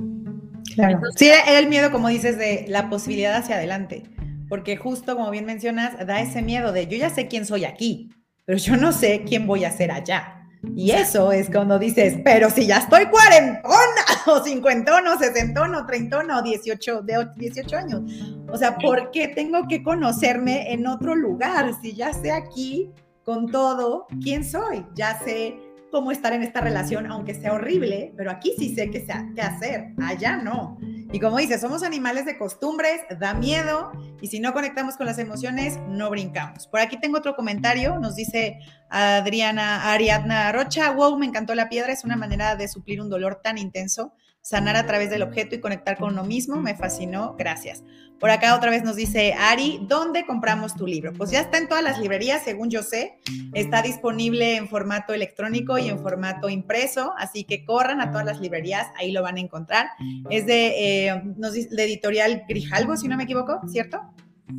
[0.75, 1.01] Claro.
[1.15, 4.03] sí, era el miedo, como dices, de la posibilidad hacia adelante,
[4.47, 8.09] porque justo como bien mencionas, da ese miedo de yo ya sé quién soy aquí,
[8.45, 10.40] pero yo no sé quién voy a ser allá.
[10.75, 15.85] Y eso es cuando dices, pero si ya estoy cuarentona, o cincuentona, o sesentona, o
[15.85, 18.01] treintona, o dieciocho, de 18 años.
[18.47, 21.73] O sea, ¿por qué tengo que conocerme en otro lugar?
[21.81, 22.91] Si ya sé aquí
[23.23, 25.57] con todo quién soy, ya sé
[25.91, 29.05] cómo estar en esta relación, aunque sea horrible, pero aquí sí sé qué,
[29.35, 30.77] qué hacer, allá no.
[31.13, 33.91] Y como dice, somos animales de costumbres, da miedo
[34.21, 36.67] y si no conectamos con las emociones, no brincamos.
[36.67, 38.59] Por aquí tengo otro comentario, nos dice
[38.89, 43.41] Adriana Ariadna Rocha, wow, me encantó la piedra, es una manera de suplir un dolor
[43.43, 46.61] tan intenso sanar a través del objeto y conectar con uno mismo.
[46.61, 47.83] Me fascinó, gracias.
[48.19, 51.11] Por acá otra vez nos dice Ari, ¿dónde compramos tu libro?
[51.11, 53.19] Pues ya está en todas las librerías, según yo sé.
[53.53, 58.39] Está disponible en formato electrónico y en formato impreso, así que corran a todas las
[58.39, 59.87] librerías, ahí lo van a encontrar.
[60.29, 63.99] Es de, eh, de editorial Grijalvo, si no me equivoco, ¿cierto?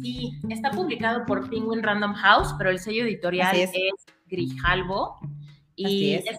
[0.01, 3.71] Sí, está publicado por Penguin Random House, pero el sello editorial es.
[3.71, 5.21] es Grijalvo.
[5.75, 6.33] Y está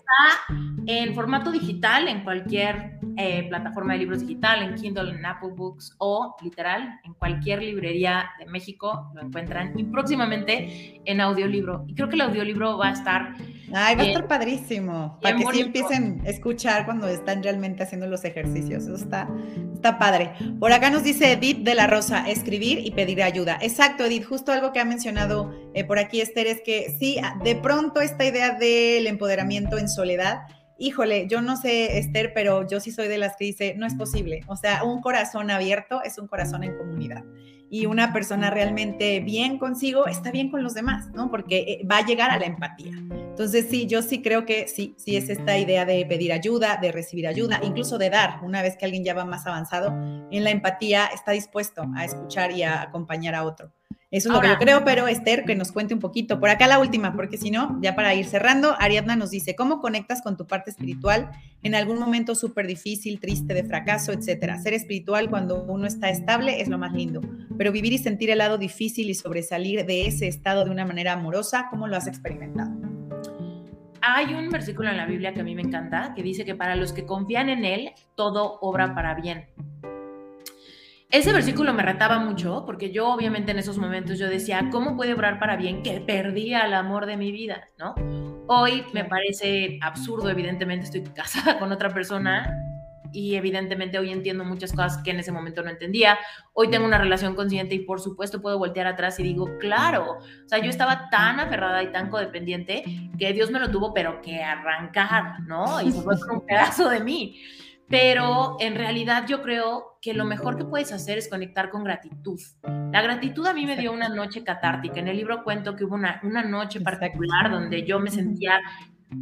[0.86, 5.95] en formato digital en cualquier eh, plataforma de libros digital, en Kindle, en Apple Books
[5.97, 11.86] o literal en cualquier librería de México lo encuentran y próximamente en audiolibro.
[11.88, 13.34] Y creo que el audiolibro va a estar...
[13.72, 18.07] Ay, va a estar padrísimo, para que sí empiecen a escuchar cuando están realmente haciendo
[18.07, 18.84] los ejercicios.
[18.84, 19.30] Eso está,
[19.74, 20.34] está padre.
[20.59, 23.57] Por acá nos dice Edith de la Rosa, escribir y pedir ayuda.
[23.61, 27.55] Exacto, Edith, justo algo que ha mencionado eh, por aquí Esther es que sí, de
[27.55, 30.41] pronto esta idea del empoderamiento en soledad
[30.78, 33.95] híjole, yo no sé, Esther, pero yo sí soy de las que dice, no es
[33.95, 34.41] posible.
[34.47, 37.24] O sea, un corazón abierto es un corazón en comunidad.
[37.74, 41.32] Y una persona realmente bien consigo está bien con los demás, ¿no?
[41.32, 42.91] Porque eh, va a llegar a la empatía.
[43.09, 46.91] Entonces, sí, yo sí creo que sí, sí es esta idea de pedir ayuda, de
[46.91, 49.88] recibir ayuda, incluso de dar, una vez que alguien ya va más avanzado
[50.30, 53.71] en la empatía, está dispuesto a escuchar y a acompañar a otro.
[54.14, 56.39] Eso es lo que yo creo, pero Esther, que nos cuente un poquito.
[56.39, 59.82] Por acá la última, porque si no, ya para ir cerrando, Ariadna nos dice, ¿cómo
[59.82, 61.32] conectas con tu parte espiritual
[61.64, 64.59] en algún momento súper difícil, triste, de fracaso, etcétera?
[64.59, 67.22] Ser espiritual cuando uno está estable es lo más lindo,
[67.57, 71.14] pero vivir y sentir el lado difícil y sobresalir de ese estado de una manera
[71.14, 72.70] amorosa, ¿cómo lo has experimentado?
[74.01, 76.76] Hay un versículo en la Biblia que a mí me encanta, que dice que para
[76.76, 79.47] los que confían en Él, todo obra para bien
[81.14, 85.14] ese versículo me retaba mucho porque yo obviamente en esos momentos yo decía, ¿cómo puede
[85.14, 87.70] obrar para bien que perdía el amor de mi vida?
[87.78, 87.93] ¿no?
[88.47, 92.51] Hoy me parece absurdo, evidentemente estoy casada con otra persona
[93.11, 96.18] y evidentemente hoy entiendo muchas cosas que en ese momento no entendía.
[96.53, 100.49] Hoy tengo una relación consciente y por supuesto puedo voltear atrás y digo, claro, o
[100.49, 102.84] sea, yo estaba tan aferrada y tan codependiente
[103.20, 105.80] que Dios me lo tuvo pero que arrancar, ¿no?
[105.80, 107.39] Y se fue con un pedazo de mí
[107.93, 112.41] pero en realidad yo creo que lo mejor que puedes hacer es conectar con gratitud.
[112.91, 114.99] La gratitud a mí me dio una noche catártica.
[114.99, 118.59] En el libro cuento que hubo una, una noche particular donde yo me sentía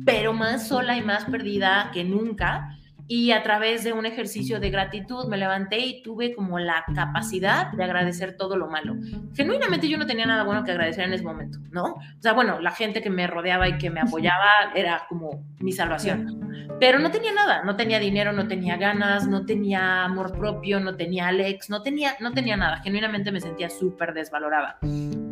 [0.06, 2.78] pero más sola y más perdida que nunca
[3.12, 7.70] y a través de un ejercicio de gratitud me levanté y tuve como la capacidad
[7.74, 8.96] de agradecer todo lo malo.
[9.36, 11.96] Genuinamente yo no tenía nada bueno que agradecer en ese momento, ¿no?
[11.96, 15.74] O sea, bueno, la gente que me rodeaba y que me apoyaba era como mi
[15.74, 16.70] salvación.
[16.80, 20.96] Pero no tenía nada, no tenía dinero, no tenía ganas, no tenía amor propio, no
[20.96, 22.78] tenía Alex, no tenía, no tenía nada.
[22.78, 24.78] Genuinamente me sentía súper desvalorada.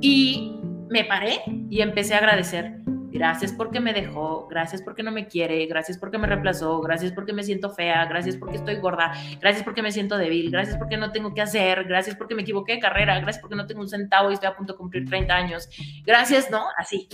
[0.01, 0.59] Y
[0.89, 2.81] me paré y empecé a agradecer
[3.11, 7.33] Gracias porque me dejó, gracias porque no me quiere, gracias porque me reemplazó, gracias porque
[7.33, 11.11] me siento fea, gracias porque estoy gorda, gracias porque me siento débil, gracias porque no
[11.11, 14.29] tengo que hacer, gracias porque me equivoqué de carrera, gracias porque no tengo un centavo
[14.29, 15.69] y estoy a punto de cumplir 30 años,
[16.05, 16.65] gracias, ¿no?
[16.77, 17.09] Así.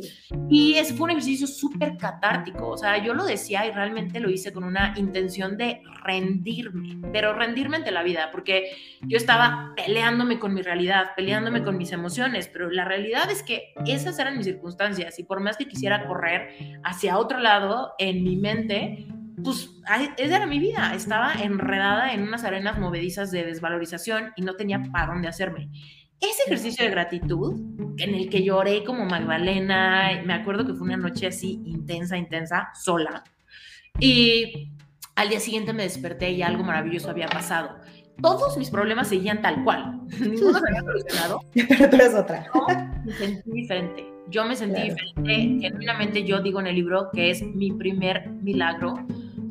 [0.50, 4.30] Y ese fue un ejercicio súper catártico, o sea, yo lo decía y realmente lo
[4.30, 8.72] hice con una intención de rendirme, pero rendirme ante la vida, porque
[9.02, 13.74] yo estaba peleándome con mi realidad, peleándome con mis emociones, pero la realidad es que
[13.86, 18.36] esas eran mis circunstancias y por más que quisiera correr hacia otro lado en mi
[18.36, 19.08] mente,
[19.44, 19.70] pues
[20.18, 20.94] esa era mi vida.
[20.96, 25.70] Estaba enredada en unas arenas movedizas de desvalorización y no tenía para dónde hacerme.
[26.20, 27.60] ese ejercicio de gratitud
[27.98, 32.70] en el que lloré como Magdalena, me acuerdo que fue una noche así intensa, intensa,
[32.74, 33.24] sola.
[34.00, 34.72] Y
[35.16, 37.78] al día siguiente me desperté y algo maravilloso había pasado.
[38.22, 40.02] Todos mis problemas seguían tal cual.
[40.20, 41.42] Ninguno se había solucionado.
[41.54, 42.46] Pero tú eres otra.
[42.54, 42.68] Yo
[43.06, 44.15] me sentí diferente.
[44.30, 45.60] Yo me sentí diferente.
[45.62, 49.06] Genuinamente yo digo en el libro que es mi primer milagro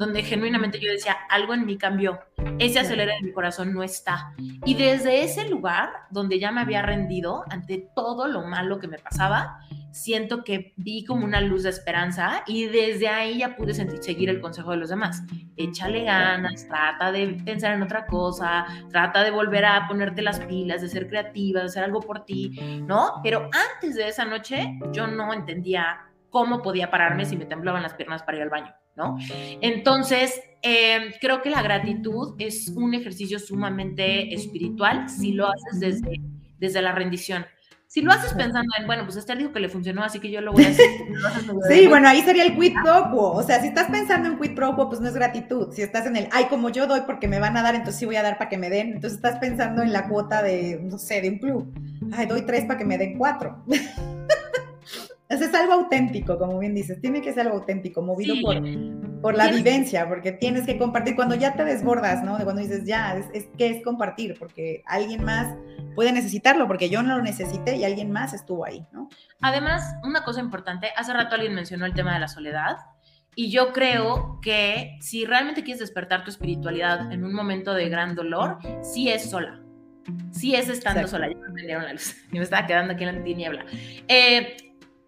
[0.04, 2.20] donde genuinamente yo decía, algo en mí cambió,
[2.58, 4.34] ese acelera en mi corazón no está.
[4.64, 8.98] Y desde ese lugar, donde ya me había rendido ante todo lo malo que me
[8.98, 9.60] pasaba,
[9.92, 14.28] siento que vi como una luz de esperanza y desde ahí ya pude sentir, seguir
[14.28, 15.22] el consejo de los demás.
[15.56, 20.82] Échale ganas, trata de pensar en otra cosa, trata de volver a ponerte las pilas,
[20.82, 22.50] de ser creativa, de hacer algo por ti,
[22.86, 23.20] ¿no?
[23.22, 26.00] Pero antes de esa noche yo no entendía
[26.34, 28.74] cómo podía pararme si me temblaban las piernas para ir al baño.
[28.96, 29.16] ¿no?
[29.60, 36.20] Entonces, em, creo que la gratitud es un ejercicio sumamente espiritual si lo haces desde,
[36.58, 37.46] desde la rendición.
[37.86, 40.40] Si lo haces pensando en, bueno, pues Esther dijo que le funcionó, así que yo
[40.40, 40.84] lo voy a hacer.
[41.68, 43.30] sí, bueno, ahí sería el quid pro quo.
[43.30, 45.72] O sea, si estás pensando en quid pro quo, pues no es gratitud.
[45.72, 48.06] Si estás en el, ay, como yo doy porque me van a dar, entonces sí
[48.06, 48.94] voy a dar para que me den.
[48.94, 51.72] Entonces estás pensando en la cuota de, no sé, de un club.
[52.12, 53.64] Ay, doy tres para que me den cuatro.
[55.28, 58.60] es algo auténtico, como bien dices, tiene que ser algo auténtico, movido por,
[59.20, 62.36] por la vivencia, porque tienes que compartir cuando ya te desbordas, ¿no?
[62.36, 65.56] De cuando dices, ya, es, que es compartir, porque alguien más
[65.94, 69.08] puede necesitarlo, porque yo no lo necesité y alguien más estuvo ahí, ¿no?
[69.40, 72.76] Además, una cosa importante, hace rato alguien mencionó el tema de la soledad.
[73.36, 78.14] Y yo creo que si realmente quieres despertar tu espiritualidad en un momento de gran
[78.14, 79.60] dolor, sí es sola.
[80.30, 81.28] Sí es estando sola.
[81.28, 82.14] Ya me prendieron la luz.
[82.30, 83.64] Y me estaba quedando aquí en la tiniebla.
[84.06, 84.56] Eh,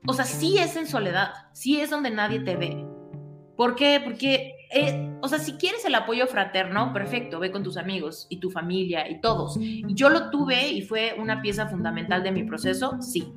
[0.07, 2.85] o sea, sí es en soledad, sí es donde nadie te ve.
[3.57, 4.01] ¿Por qué?
[4.05, 8.39] Porque, eh, o sea, si quieres el apoyo fraterno, perfecto, ve con tus amigos y
[8.39, 9.59] tu familia y todos.
[9.89, 13.33] Yo lo tuve y fue una pieza fundamental de mi proceso, sí.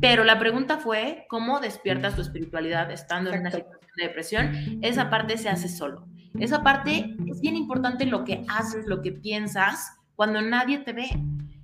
[0.00, 4.78] Pero la pregunta fue, ¿cómo despiertas tu espiritualidad estando en una situación de depresión?
[4.82, 6.06] Esa parte se hace solo.
[6.38, 11.08] Esa parte es bien importante lo que haces, lo que piensas cuando nadie te ve.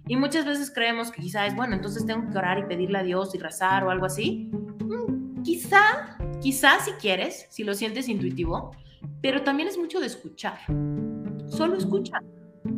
[0.06, 3.02] Y muchas veces creemos que quizá es, bueno, entonces tengo que orar y pedirle a
[3.02, 4.48] Dios y rezar o algo así.
[4.52, 8.70] Mm, quizá, quizá si quieres, si lo sientes intuitivo,
[9.20, 10.58] pero también es mucho de escuchar.
[11.48, 12.20] Solo escucha,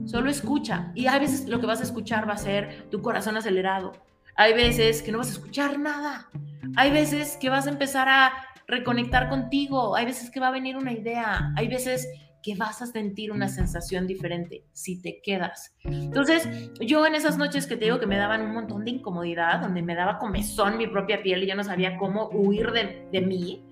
[0.06, 0.90] solo escucha.
[0.94, 3.92] Y a veces lo que vas a escuchar va a ser tu corazón acelerado.
[4.34, 6.30] Hay veces que no vas a escuchar nada.
[6.76, 8.32] Hay veces que vas a empezar a
[8.66, 9.96] reconectar contigo.
[9.96, 11.52] Hay veces que va a venir una idea.
[11.56, 12.08] Hay veces
[12.48, 15.76] que vas a sentir una sensación diferente si te quedas.
[15.84, 16.48] Entonces,
[16.80, 19.82] yo en esas noches que te digo que me daban un montón de incomodidad, donde
[19.82, 23.64] me daba comezón mi propia piel y ya no sabía cómo huir de, de mí,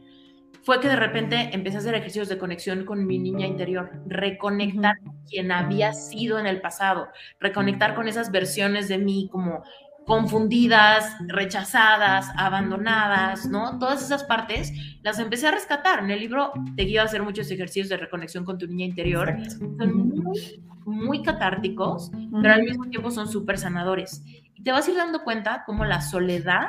[0.62, 4.98] fue que de repente empecé a hacer ejercicios de conexión con mi niña interior, reconectar
[4.98, 7.08] con quien había sido en el pasado,
[7.40, 9.62] reconectar con esas versiones de mí como
[10.06, 13.78] confundidas, rechazadas, abandonadas, ¿no?
[13.78, 15.98] Todas esas partes las empecé a rescatar.
[15.98, 19.36] En el libro te guío a hacer muchos ejercicios de reconexión con tu niña interior.
[19.48, 24.22] Son muy, muy catárticos, pero al mismo tiempo son súper sanadores.
[24.54, 26.68] Y te vas a ir dando cuenta cómo la soledad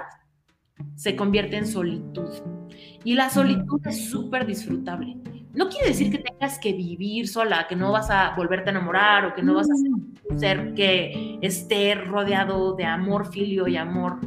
[0.96, 2.30] se convierte en solitud.
[3.04, 5.16] Y la solitud es súper disfrutable.
[5.58, 9.26] No quiere decir que tengas que vivir sola, que no vas a volverte a enamorar
[9.26, 13.76] o que no vas a ser un ser que esté rodeado de amor filio y
[13.76, 14.20] amor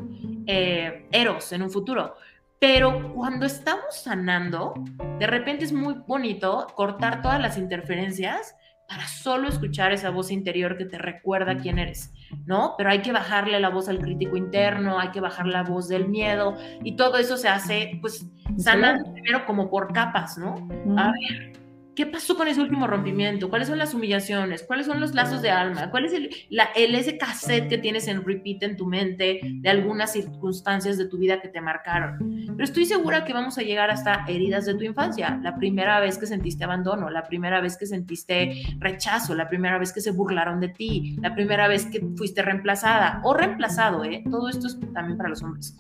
[0.48, 2.16] eh, eros en un futuro.
[2.58, 4.74] Pero cuando estamos sanando,
[5.20, 8.56] de repente es muy bonito cortar todas las interferencias
[8.88, 12.12] para solo escuchar esa voz interior que te recuerda quién eres,
[12.46, 12.74] ¿no?
[12.76, 16.08] Pero hay que bajarle la voz al crítico interno, hay que bajar la voz del
[16.08, 18.26] miedo y todo eso se hace, pues,
[18.56, 20.68] sanando primero como por capas, ¿no?
[20.98, 21.52] A ver,
[21.94, 23.50] ¿Qué pasó con ese último rompimiento?
[23.50, 24.62] ¿Cuáles son las humillaciones?
[24.62, 25.90] ¿Cuáles son los lazos de alma?
[25.90, 26.30] ¿Cuál es el,
[26.76, 31.18] el, ese cassette que tienes en repeat en tu mente de algunas circunstancias de tu
[31.18, 32.46] vida que te marcaron?
[32.46, 35.40] Pero estoy segura que vamos a llegar hasta heridas de tu infancia.
[35.42, 39.92] La primera vez que sentiste abandono, la primera vez que sentiste rechazo, la primera vez
[39.92, 44.22] que se burlaron de ti, la primera vez que fuiste reemplazada o reemplazado, ¿eh?
[44.30, 45.76] Todo esto es también para los hombres.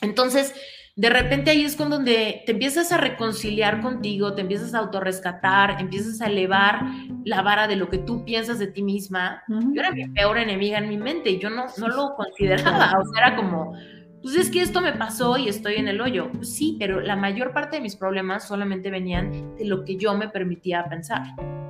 [0.00, 0.54] Entonces,
[0.98, 5.80] de repente ahí es con donde te empiezas a reconciliar contigo, te empiezas a autorrescatar,
[5.80, 6.86] empiezas a elevar
[7.24, 9.44] la vara de lo que tú piensas de ti misma.
[9.46, 13.04] Yo era mi peor enemiga en mi mente y yo no, no lo consideraba, o
[13.12, 13.74] sea, era como,
[14.22, 16.32] pues es que esto me pasó y estoy en el hoyo.
[16.32, 20.16] Pues sí, pero la mayor parte de mis problemas solamente venían de lo que yo
[20.16, 21.22] me permitía pensar.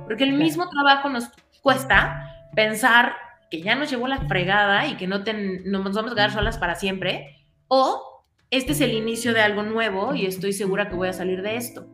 [0.05, 1.29] Porque el mismo trabajo nos
[1.61, 3.13] cuesta pensar
[3.51, 6.73] que ya nos llevó la fregada y que no, nos vamos a quedar solas para
[6.73, 8.08] siempre, o
[8.51, 11.55] este es el inicio de algo nuevo y estoy segura que voy a salir de
[11.55, 11.87] esto.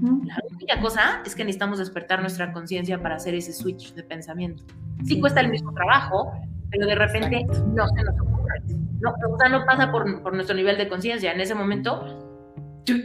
[0.00, 4.64] La única cosa es que necesitamos despertar nuestra conciencia para hacer ese switch de pensamiento.
[5.04, 6.32] Sí cuesta el mismo trabajo,
[6.70, 8.60] pero de repente no se nos ocurre.
[9.00, 11.32] No, o sea, no pasa por, por nuestro nivel de conciencia.
[11.32, 12.30] En ese momento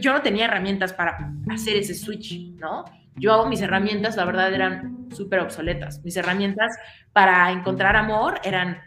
[0.00, 2.84] yo, no tenía herramientas para hacer ese switch, ¿no?
[3.16, 6.02] Yo hago mis herramientas, la verdad, eran súper obsoletas.
[6.04, 6.76] Mis herramientas
[7.12, 8.78] para encontrar amor eran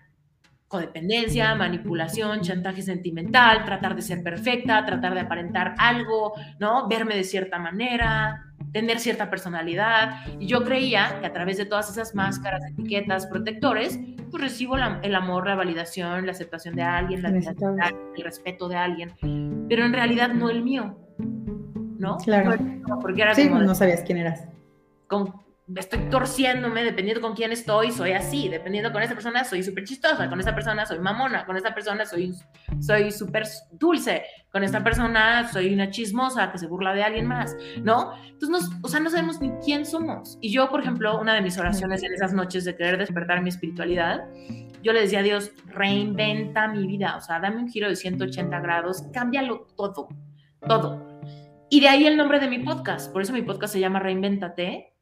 [0.69, 6.87] codependencia, manipulación, chantaje sentimental, tratar de ser perfecta, tratar de aparentar algo, ¿no?
[6.87, 10.21] Verme de cierta manera, tener cierta personalidad.
[10.39, 13.99] Y yo creía que a través de todas esas máscaras, etiquetas, protectores,
[14.29, 19.65] pues recibo el amor, la validación, la aceptación de alguien, la el respeto de alguien,
[19.67, 20.99] pero en realidad no el mío,
[21.97, 22.17] ¿no?
[22.17, 22.55] Claro.
[23.01, 24.47] porque era sí, no sabías quién eras.
[25.07, 25.33] Con,
[25.75, 30.29] estoy torciéndome dependiendo con quién estoy, soy así, dependiendo con esa persona soy súper chistosa,
[30.29, 32.33] con esa persona soy mamona, con esa persona soy
[32.79, 37.55] soy súper dulce, con esta persona soy una chismosa que se burla de alguien más,
[37.83, 38.13] ¿no?
[38.23, 40.37] Entonces, nos, o sea, no sabemos ni quién somos.
[40.41, 43.49] Y yo, por ejemplo, una de mis oraciones en esas noches de querer despertar mi
[43.49, 44.21] espiritualidad,
[44.81, 48.59] yo le decía a Dios, reinventa mi vida, o sea, dame un giro de 180
[48.59, 50.07] grados, cámbialo todo,
[50.67, 51.19] todo.
[51.69, 54.93] Y de ahí el nombre de mi podcast, por eso mi podcast se llama Reinvéntate,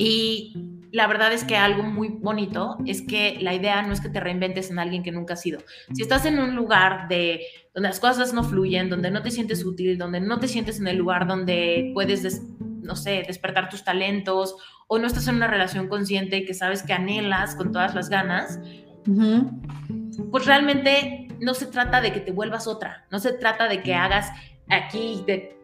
[0.00, 0.54] y
[0.92, 4.18] la verdad es que algo muy bonito es que la idea no es que te
[4.18, 5.60] reinventes en alguien que nunca has sido.
[5.92, 7.42] Si estás en un lugar de
[7.74, 10.88] donde las cosas no fluyen, donde no te sientes útil, donde no te sientes en
[10.88, 14.56] el lugar donde puedes, no sé, despertar tus talentos
[14.88, 18.08] o no estás en una relación consciente y que sabes que anhelas con todas las
[18.08, 18.58] ganas,
[20.30, 23.94] pues realmente no se trata de que te vuelvas otra, no se trata de que
[23.94, 24.30] hagas
[24.70, 25.59] aquí, de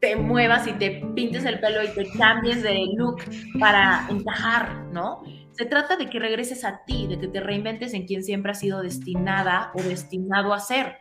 [0.00, 3.22] te muevas y te pintes el pelo y te cambies de look
[3.58, 5.22] para encajar, ¿no?
[5.52, 8.58] Se trata de que regreses a ti, de que te reinventes en quien siempre has
[8.58, 10.96] sido destinada o destinado a ser.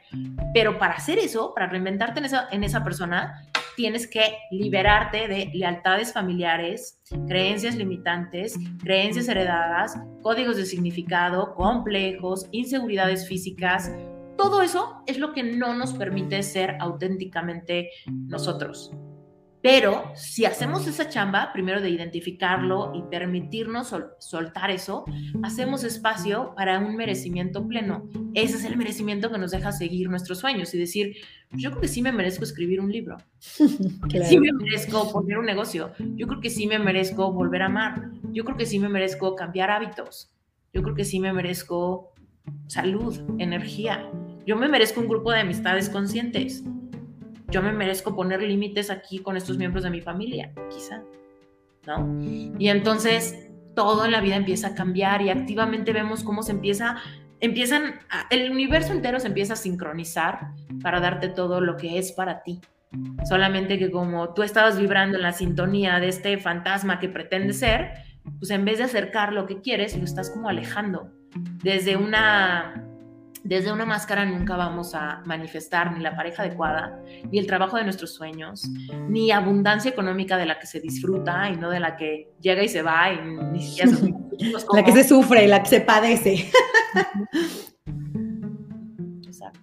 [0.53, 5.49] Pero para hacer eso, para reinventarte en esa, en esa persona, tienes que liberarte de
[5.53, 13.91] lealtades familiares, creencias limitantes, creencias heredadas, códigos de significado, complejos, inseguridades físicas,
[14.38, 18.91] todo eso es lo que no nos permite ser auténticamente nosotros.
[19.63, 25.05] Pero si hacemos esa chamba, primero de identificarlo y permitirnos soltar eso,
[25.41, 28.09] hacemos espacio para un merecimiento pleno.
[28.34, 31.15] Ese es el merecimiento que nos deja seguir nuestros sueños y decir,
[31.51, 33.17] yo creo que sí me merezco escribir un libro.
[34.27, 35.93] Sí me merezco poner un negocio.
[35.97, 38.11] Yo creo que sí me merezco volver a amar.
[38.34, 40.34] Yo creo que sí me merezco cambiar hábitos.
[40.73, 42.12] Yo creo que sí me merezco
[42.67, 44.09] salud, energía.
[44.45, 46.63] Yo me merezco un grupo de amistades conscientes.
[47.49, 51.01] Yo me merezco poner límites aquí con estos miembros de mi familia, quizá.
[51.85, 52.19] ¿No?
[52.57, 56.97] Y entonces todo en la vida empieza a cambiar y activamente vemos cómo se empieza,
[57.39, 62.43] empiezan, el universo entero se empieza a sincronizar para darte todo lo que es para
[62.43, 62.61] ti.
[63.27, 67.91] Solamente que como tú estabas vibrando en la sintonía de este fantasma que pretende ser,
[68.37, 71.11] pues en vez de acercar lo que quieres, lo estás como alejando.
[71.63, 72.84] Desde una
[73.43, 76.97] desde una máscara nunca vamos a manifestar ni la pareja adecuada,
[77.29, 78.69] ni el trabajo de nuestros sueños,
[79.09, 82.69] ni abundancia económica de la que se disfruta y no de la que llega y
[82.69, 83.19] se va y
[83.51, 83.91] ni siquiera
[84.73, 86.49] La que se sufre, la que se padece.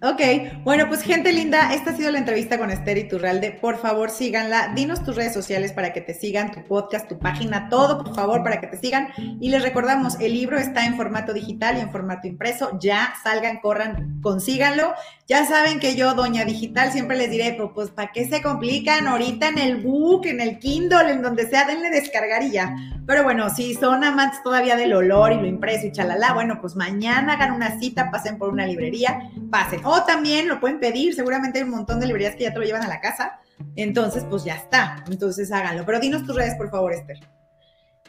[0.03, 0.19] Ok,
[0.63, 3.51] bueno, pues gente linda, esta ha sido la entrevista con Esther Iturralde.
[3.51, 4.71] Por favor, síganla.
[4.73, 8.41] Dinos tus redes sociales para que te sigan, tu podcast, tu página, todo, por favor,
[8.41, 9.09] para que te sigan.
[9.39, 12.79] Y les recordamos, el libro está en formato digital y en formato impreso.
[12.81, 14.95] Ya salgan, corran, consíganlo.
[15.27, 19.49] Ya saben que yo, doña digital, siempre les diré, pues, ¿para qué se complican ahorita
[19.49, 21.65] en el book, en el Kindle, en donde sea?
[21.65, 22.75] Denle descargar y ya.
[23.05, 26.75] Pero bueno, si son amantes todavía del olor y lo impreso y chalala, bueno, pues
[26.75, 31.59] mañana hagan una cita, pasen por una librería, pasen o también lo pueden pedir, seguramente
[31.59, 33.39] hay un montón de librerías que ya te lo llevan a la casa.
[33.75, 35.03] Entonces, pues ya está.
[35.09, 35.85] Entonces háganlo.
[35.85, 37.19] Pero dinos tus redes, por favor, Esther.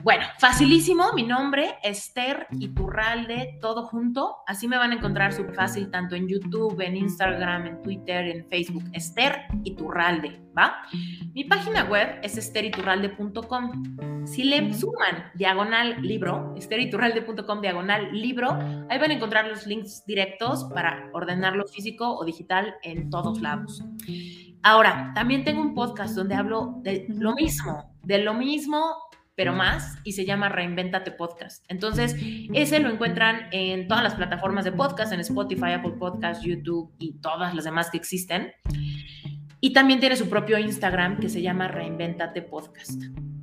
[0.02, 4.38] Bueno, facilísimo, mi nombre, Esther Iturralde, todo junto.
[4.48, 8.48] Así me van a encontrar súper fácil, tanto en YouTube, en Instagram, en Twitter, en
[8.48, 8.82] Facebook.
[8.94, 10.82] Esther Iturralde, ¿va?
[11.34, 14.26] Mi página web es esteriturralde.com.
[14.26, 18.58] Si le suman diagonal libro, esteriturralde.com diagonal libro,
[18.90, 23.84] ahí van a encontrar los links directos para ordenarlo físico o digital en todos lados.
[24.64, 28.96] Ahora, también tengo un podcast donde hablo de lo mismo, de lo mismo
[29.34, 31.64] pero más, y se llama Reinventate Podcast.
[31.68, 32.16] Entonces,
[32.52, 37.14] ese lo encuentran en todas las plataformas de podcast, en Spotify, Apple Podcasts, YouTube y
[37.20, 38.52] todas las demás que existen.
[39.60, 43.00] Y también tiene su propio Instagram que se llama Reinventate Podcast,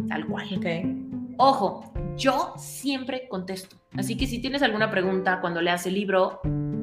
[0.07, 0.47] tal cual.
[0.57, 1.09] Okay.
[1.37, 3.77] Ojo, yo siempre contesto.
[3.93, 6.41] Así que si tienes alguna pregunta cuando leas el libro,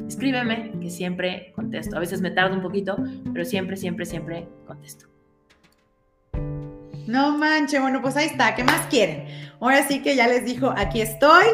[0.09, 1.97] escríbeme, que siempre contesto.
[1.97, 2.97] A veces me tardo un poquito,
[3.33, 5.16] pero siempre, siempre, siempre contesto.
[7.07, 9.27] No manche, bueno, pues ahí está, ¿qué más quieren?
[9.61, 11.47] Ahora sí que ya les dijo, aquí estoy,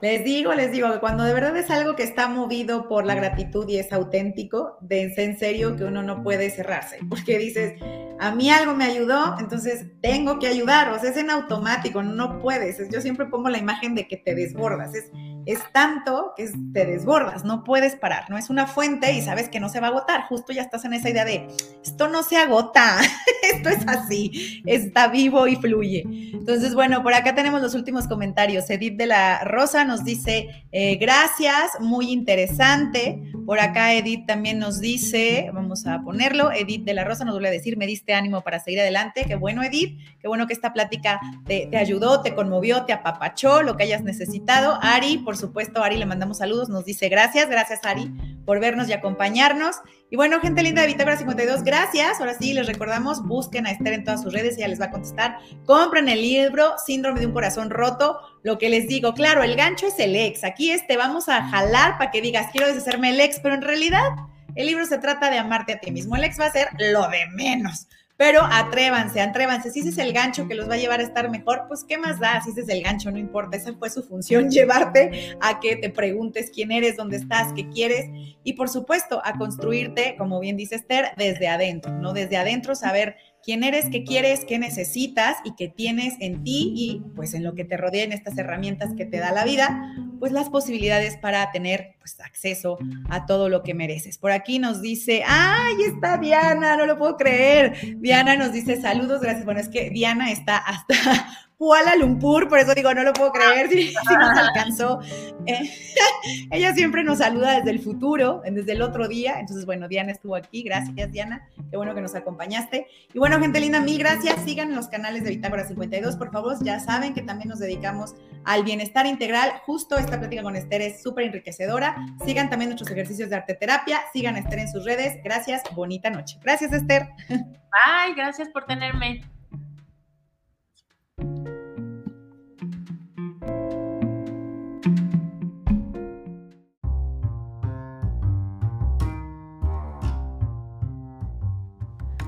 [0.00, 3.14] les digo, les digo que cuando de verdad es algo que está movido por la
[3.14, 7.74] gratitud y es auténtico, dense en serio que uno no puede cerrarse, porque dices,
[8.20, 12.40] a mí algo me ayudó, entonces tengo que ayudar, o sea, es en automático, no
[12.40, 12.78] puedes.
[12.90, 15.10] Yo siempre pongo la imagen de que te desbordas, es,
[15.48, 19.60] es tanto que te desbordas, no puedes parar, no es una fuente y sabes que
[19.60, 21.46] no se va a agotar, justo ya estás en esa idea de,
[21.82, 22.98] esto no se agota,
[23.54, 26.04] esto es así, está vivo y fluye.
[26.04, 28.68] Entonces, bueno, por acá tenemos los últimos comentarios.
[28.68, 33.32] Edith de la Rosa nos dice, eh, gracias, muy interesante.
[33.46, 37.48] Por acá Edith también nos dice, vamos a ponerlo, Edith de la Rosa nos vuelve
[37.48, 39.24] a decir, me diste ánimo para seguir adelante.
[39.26, 43.62] Qué bueno, Edith, qué bueno que esta plática te, te ayudó, te conmovió, te apapachó,
[43.62, 44.78] lo que hayas necesitado.
[44.82, 48.12] Ari, por supuesto, Ari le mandamos saludos, nos dice gracias, gracias Ari
[48.44, 49.76] por vernos y acompañarnos.
[50.10, 52.18] Y bueno, gente linda de Bitácora 52, gracias.
[52.18, 54.90] Ahora sí, les recordamos, busquen a Esther en todas sus redes, ella les va a
[54.90, 55.38] contestar.
[55.64, 58.18] Compren el libro Síndrome de un corazón roto.
[58.42, 60.44] Lo que les digo, claro, el gancho es el ex.
[60.44, 64.08] Aquí este vamos a jalar para que digas, quiero deshacerme el ex, pero en realidad
[64.54, 66.16] el libro se trata de amarte a ti mismo.
[66.16, 67.86] El ex va a ser lo de menos.
[68.18, 69.70] Pero atrévanse, atrévanse.
[69.70, 71.96] Si ese es el gancho que los va a llevar a estar mejor, pues ¿qué
[71.98, 72.40] más da?
[72.42, 73.56] Si ese es el gancho, no importa.
[73.56, 78.10] Esa fue su función, llevarte a que te preguntes quién eres, dónde estás, qué quieres.
[78.42, 82.12] Y por supuesto, a construirte, como bien dice Esther, desde adentro, ¿no?
[82.12, 83.14] Desde adentro saber
[83.48, 87.54] quién eres, qué quieres, qué necesitas y qué tienes en ti y pues en lo
[87.54, 91.96] que te rodean estas herramientas que te da la vida, pues las posibilidades para tener
[91.98, 92.76] pues acceso
[93.08, 94.18] a todo lo que mereces.
[94.18, 96.76] Por aquí nos dice, ¡ay, está Diana!
[96.76, 97.96] No lo puedo creer.
[97.96, 99.46] Diana nos dice saludos, gracias.
[99.46, 103.68] Bueno, es que Diana está hasta Kuala Lumpur, por eso digo, no lo puedo creer,
[103.68, 105.00] si, nos alcanzó.
[105.44, 105.68] Eh,
[106.52, 109.40] ella siempre nos saluda desde el futuro, desde el otro día.
[109.40, 112.86] Entonces, bueno, Diana estuvo aquí, gracias Diana, qué bueno que nos acompañaste.
[113.12, 114.40] Y bueno, gente linda, mil gracias.
[114.44, 118.62] Sigan los canales de Bitácora 52, por favor, ya saben que también nos dedicamos al
[118.62, 119.50] bienestar integral.
[119.66, 121.96] Justo esta plática con Esther es súper enriquecedora.
[122.24, 125.18] Sigan también nuestros ejercicios de arte terapia, sigan a Esther en sus redes.
[125.24, 126.38] Gracias, bonita noche.
[126.40, 127.08] Gracias, Esther.
[127.28, 129.22] Bye, gracias por tenerme.